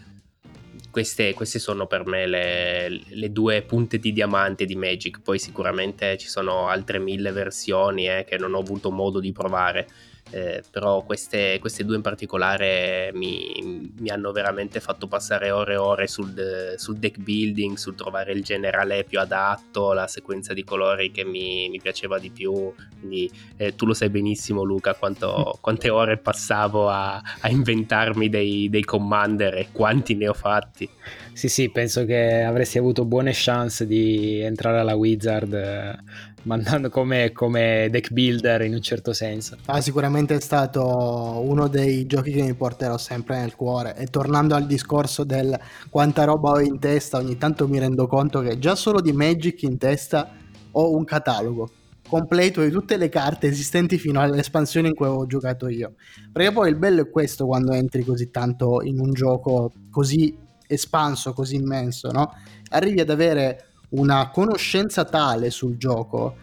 [0.90, 5.20] queste, queste, sono per me le, le, due punte di diamante di Magic.
[5.20, 9.88] Poi sicuramente ci sono altre mille versioni eh, che non ho avuto modo di provare
[10.30, 15.76] eh, però queste, queste, due in particolare mi, mi, hanno veramente fatto passare ore e
[15.76, 21.10] ore sul, sul, deck building, sul trovare il generale più adatto, la sequenza di colori
[21.10, 22.72] che mi, mi piaceva di più.
[22.98, 28.68] Quindi eh, tu lo sai benissimo, Luca, quanto, quante ore passavo a, a inventarmi dei,
[28.70, 30.88] dei commander e quanti ne ho fatti.
[31.32, 35.98] Sì, sì, penso che avresti avuto buone chance di entrare alla Wizard eh,
[36.42, 39.56] mandando come, come, deck builder in un certo senso.
[39.66, 43.96] Ah, sicuramente è stato uno dei giochi che mi porterò sempre nel cuore.
[43.96, 48.40] E tornando al discorso del quanta roba ho in testa, ogni tanto mi rendo conto
[48.40, 50.30] che già solo di Magic in testa
[50.72, 51.70] ho un catalogo
[52.10, 55.94] completo di tutte le carte esistenti fino all'espansione in cui avevo giocato io.
[56.32, 60.36] Perché poi il bello è questo quando entri così tanto in un gioco così
[60.66, 62.32] espanso, così immenso, no?
[62.70, 66.36] Arrivi ad avere una conoscenza tale sul gioco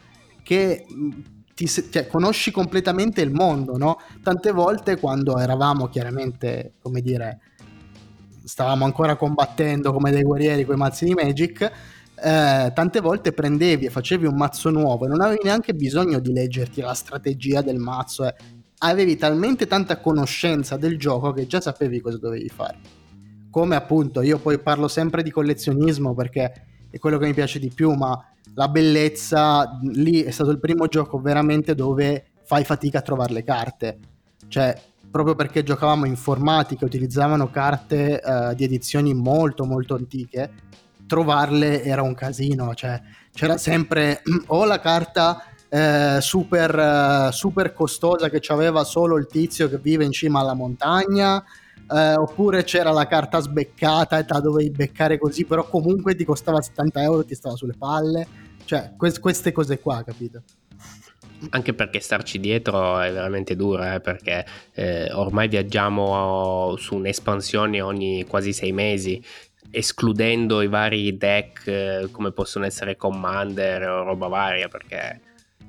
[0.43, 1.11] che mm,
[1.53, 3.97] ti, cioè, conosci completamente il mondo, no?
[4.21, 7.39] Tante volte quando eravamo chiaramente, come dire,
[8.43, 13.85] stavamo ancora combattendo come dei guerrieri con i mazzi di Magic, eh, tante volte prendevi
[13.85, 17.77] e facevi un mazzo nuovo e non avevi neanche bisogno di leggerti la strategia del
[17.77, 18.33] mazzo, eh.
[18.79, 22.77] avevi talmente tanta conoscenza del gioco che già sapevi cosa dovevi fare.
[23.49, 27.71] Come appunto io poi parlo sempre di collezionismo perché è quello che mi piace di
[27.73, 28.23] più, ma
[28.53, 33.43] la bellezza lì è stato il primo gioco veramente dove fai fatica a trovare le
[33.43, 33.99] carte.
[34.47, 34.79] Cioè,
[35.09, 40.51] proprio perché giocavamo informatica, utilizzavano carte uh, di edizioni molto molto antiche,
[41.05, 48.29] trovarle era un casino, cioè c'era sempre o la carta eh, super, uh, super costosa
[48.29, 51.43] che aveva solo il tizio che vive in cima alla montagna,
[51.89, 56.25] eh, oppure c'era la carta sbeccata e te la dovevi beccare così, però comunque ti
[56.25, 58.27] costava 70 euro e ti stava sulle palle.
[58.65, 60.41] Cioè, que- queste cose qua, capito?
[61.51, 68.25] Anche perché starci dietro è veramente duro, eh, perché eh, ormai viaggiamo su un'espansione ogni
[68.25, 69.23] quasi sei mesi,
[69.69, 75.21] escludendo i vari deck eh, come possono essere Commander o roba varia, perché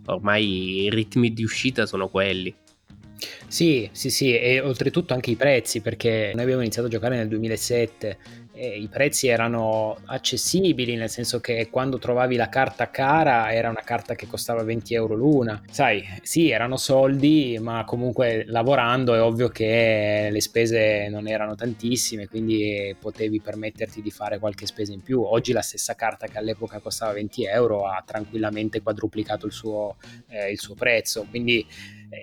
[0.06, 2.54] ormai i ritmi di uscita sono quelli.
[3.46, 7.28] Sì, sì, sì, e oltretutto anche i prezzi, perché noi abbiamo iniziato a giocare nel
[7.28, 8.18] 2007
[8.52, 13.82] e i prezzi erano accessibili, nel senso che quando trovavi la carta cara era una
[13.84, 15.62] carta che costava 20 euro l'una.
[15.70, 22.26] Sai, sì, erano soldi, ma comunque lavorando è ovvio che le spese non erano tantissime,
[22.26, 25.22] quindi potevi permetterti di fare qualche spesa in più.
[25.22, 29.96] Oggi la stessa carta che all'epoca costava 20 euro ha tranquillamente quadruplicato il suo,
[30.28, 31.64] eh, il suo prezzo, quindi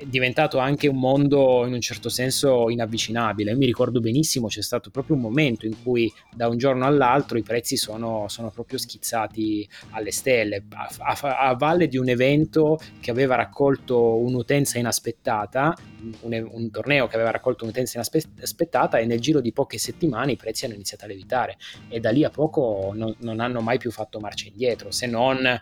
[0.05, 3.51] diventato anche un mondo in un certo senso inavvicinabile.
[3.51, 7.37] Io mi ricordo benissimo, c'è stato proprio un momento in cui da un giorno all'altro
[7.37, 12.79] i prezzi sono, sono proprio schizzati alle stelle, a, a, a, valle di un evento
[12.99, 15.75] che aveva raccolto un'utenza inaspettata,
[16.21, 20.37] un, un, torneo che aveva raccolto un'utenza inaspettata e nel giro di poche settimane i
[20.37, 21.57] prezzi hanno iniziato a levitare
[21.89, 25.61] e da lì a poco non, non hanno mai più fatto marcia indietro, se non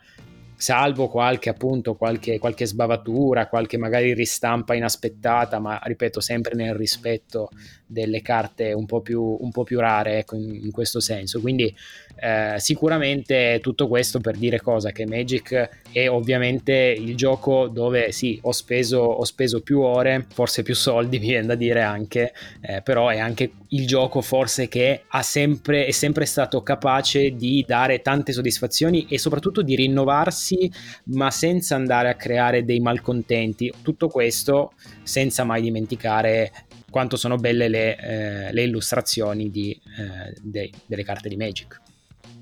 [0.63, 7.49] salvo qualche appunto qualche, qualche sbavatura, qualche magari ristampa inaspettata, ma ripeto sempre nel rispetto
[7.85, 11.39] delle carte un po' più, un po più rare ecco, in, in, questo senso.
[11.39, 11.73] Quindi
[12.19, 14.91] eh, sicuramente tutto questo per dire cosa?
[14.91, 20.63] Che Magic è ovviamente il gioco dove sì, ho speso, ho speso più ore, forse
[20.63, 25.03] più soldi, mi viene da dire anche, eh, però è anche il gioco forse che
[25.07, 30.71] ha sempre, è sempre stato capace di dare tante soddisfazioni e soprattutto di rinnovarsi,
[31.05, 33.71] ma senza andare a creare dei malcontenti.
[33.81, 34.73] Tutto questo
[35.03, 36.51] senza mai dimenticare
[36.93, 41.81] quanto sono belle le, eh, le illustrazioni di, eh, de, delle carte di Magic.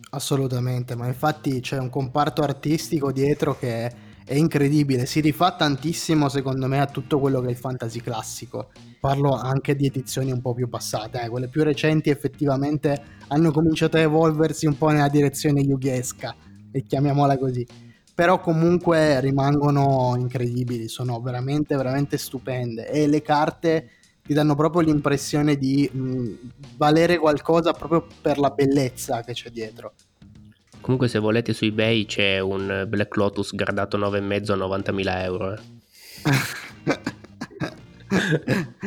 [0.10, 3.90] Assolutamente, ma infatti c'è un comparto artistico dietro che
[4.26, 8.72] è incredibile, si rifà tantissimo secondo me a tutto quello che è il fantasy classico.
[9.00, 13.96] Parlo anche di edizioni un po' più passate, eh, quelle più recenti effettivamente hanno cominciato
[13.96, 16.36] a evolversi un po' nella direzione yughesca,
[16.74, 17.66] e chiamiamola così.
[18.14, 23.90] Però comunque rimangono incredibili, sono veramente veramente stupende e le carte
[24.24, 26.32] ti danno proprio l'impressione di mh,
[26.78, 29.94] valere qualcosa proprio per la bellezza che c'è dietro.
[30.80, 35.54] Comunque se volete su eBay c'è un Black Lotus gradato 9,5 a 90.000 euro.
[35.54, 35.60] Eh.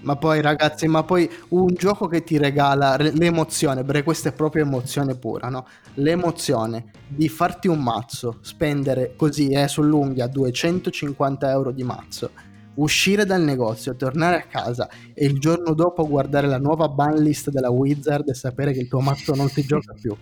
[0.00, 4.64] ma poi ragazzi, ma poi un gioco che ti regala l'emozione, perché questa è proprio
[4.64, 5.66] emozione pura, no?
[5.94, 12.30] L'emozione di farti un mazzo, spendere così eh, sull'unghia 250 euro di mazzo
[12.76, 17.50] uscire dal negozio, tornare a casa e il giorno dopo guardare la nuova ban list
[17.50, 20.16] della Wizard e sapere che il tuo mazzo non si gioca più.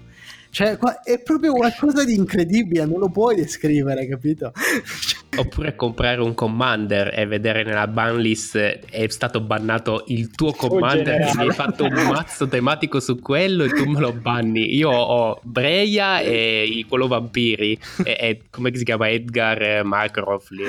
[0.52, 4.52] Cioè, è proprio qualcosa di incredibile, non lo puoi descrivere, capito?
[5.34, 11.22] Oppure comprare un commander e vedere nella ban list è stato bannato il tuo commander,
[11.22, 14.76] oh, hai fatto un mazzo tematico su quello e tu me lo banni.
[14.76, 20.64] Io ho Breya e quello vampiri, e, e come si chiama Edgar Markov lì.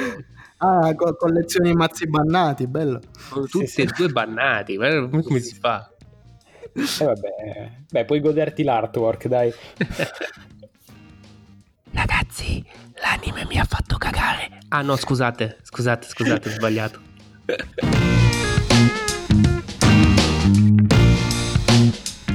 [0.66, 3.02] Ah, co- collezioni mazzi bannati, bello.
[3.18, 3.94] Sono tutti sì, e sì.
[3.98, 5.92] due bannati, come, come si fa?
[6.74, 9.52] Eh vabbè, beh, puoi goderti l'artwork, dai.
[11.92, 12.66] Ragazzi,
[13.02, 14.60] l'anime mi ha fatto cagare.
[14.70, 17.02] Ah no, scusate, scusate, scusate, ho sbagliato.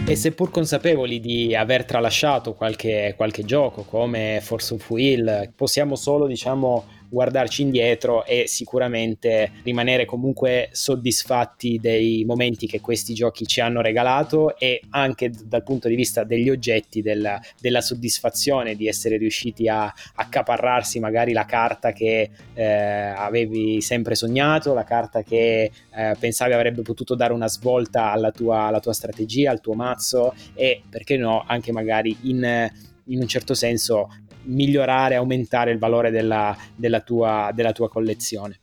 [0.05, 6.27] E seppur consapevoli di aver tralasciato qualche, qualche gioco come Force of Will, possiamo solo,
[6.27, 13.81] diciamo, guardarci indietro e sicuramente rimanere comunque soddisfatti dei momenti che questi giochi ci hanno
[13.81, 19.69] regalato e anche dal punto di vista degli oggetti della, della soddisfazione di essere riusciti
[19.69, 26.53] a accaparrarsi magari la carta che eh, avevi sempre sognato, la carta che eh, pensavi
[26.53, 31.17] avrebbe potuto dare una svolta alla tua, alla tua strategia, al tuo mazzo e perché
[31.17, 32.71] no anche magari in
[33.09, 34.09] in un certo senso
[34.45, 38.61] migliorare, aumentare il valore della, della, tua, della tua collezione.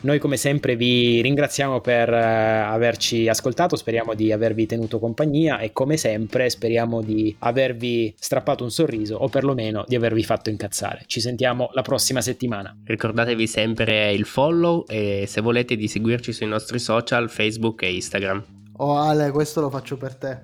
[0.00, 5.72] Noi come sempre vi ringraziamo per uh, averci ascoltato, speriamo di avervi tenuto compagnia e
[5.72, 11.02] come sempre speriamo di avervi strappato un sorriso o perlomeno di avervi fatto incazzare.
[11.06, 12.76] Ci sentiamo la prossima settimana.
[12.84, 18.44] Ricordatevi sempre il follow e se volete di seguirci sui nostri social Facebook e Instagram.
[18.76, 20.38] Oh Ale, questo lo faccio per te.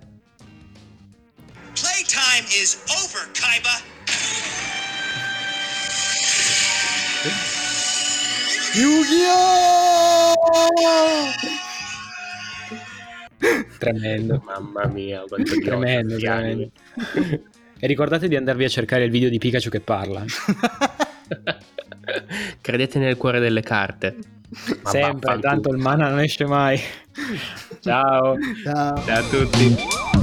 [1.74, 3.93] Playtime is over, Kaiba.
[8.74, 10.34] Yu-Gi-Oh!
[13.78, 14.42] Tremendo.
[14.44, 16.70] Mamma mia, quanto tremendo, tremendo.
[17.78, 20.22] E ricordate di andarvi a cercare il video di Pikachu che parla.
[22.60, 24.16] Credete nel cuore delle carte.
[24.82, 26.78] Ma Sempre, tanto il mana non esce mai.
[27.80, 28.36] Ciao.
[28.62, 29.02] Ciao.
[29.04, 30.22] Ciao a tutti.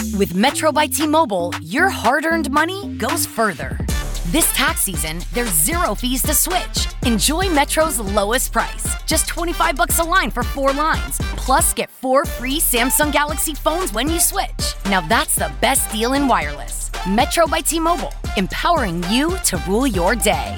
[0.00, 3.78] With Metro by T Mobile, your hard earned money goes further.
[4.28, 6.86] This tax season, there's zero fees to switch.
[7.04, 11.18] Enjoy Metro's lowest price, just 25 bucks a line for four lines.
[11.36, 14.74] Plus, get four free Samsung Galaxy phones when you switch.
[14.86, 16.90] Now that's the best deal in wireless.
[17.06, 20.56] Metro by T Mobile, empowering you to rule your day.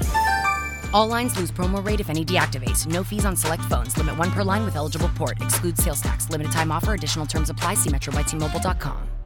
[0.92, 2.86] All lines lose promo rate if any deactivates.
[2.86, 3.96] No fees on select phones.
[3.98, 5.40] Limit one per line with eligible port.
[5.40, 6.30] Excludes sales tax.
[6.30, 6.94] Limited time offer.
[6.94, 7.74] Additional terms apply.
[7.74, 9.21] See metrobytmobile.com.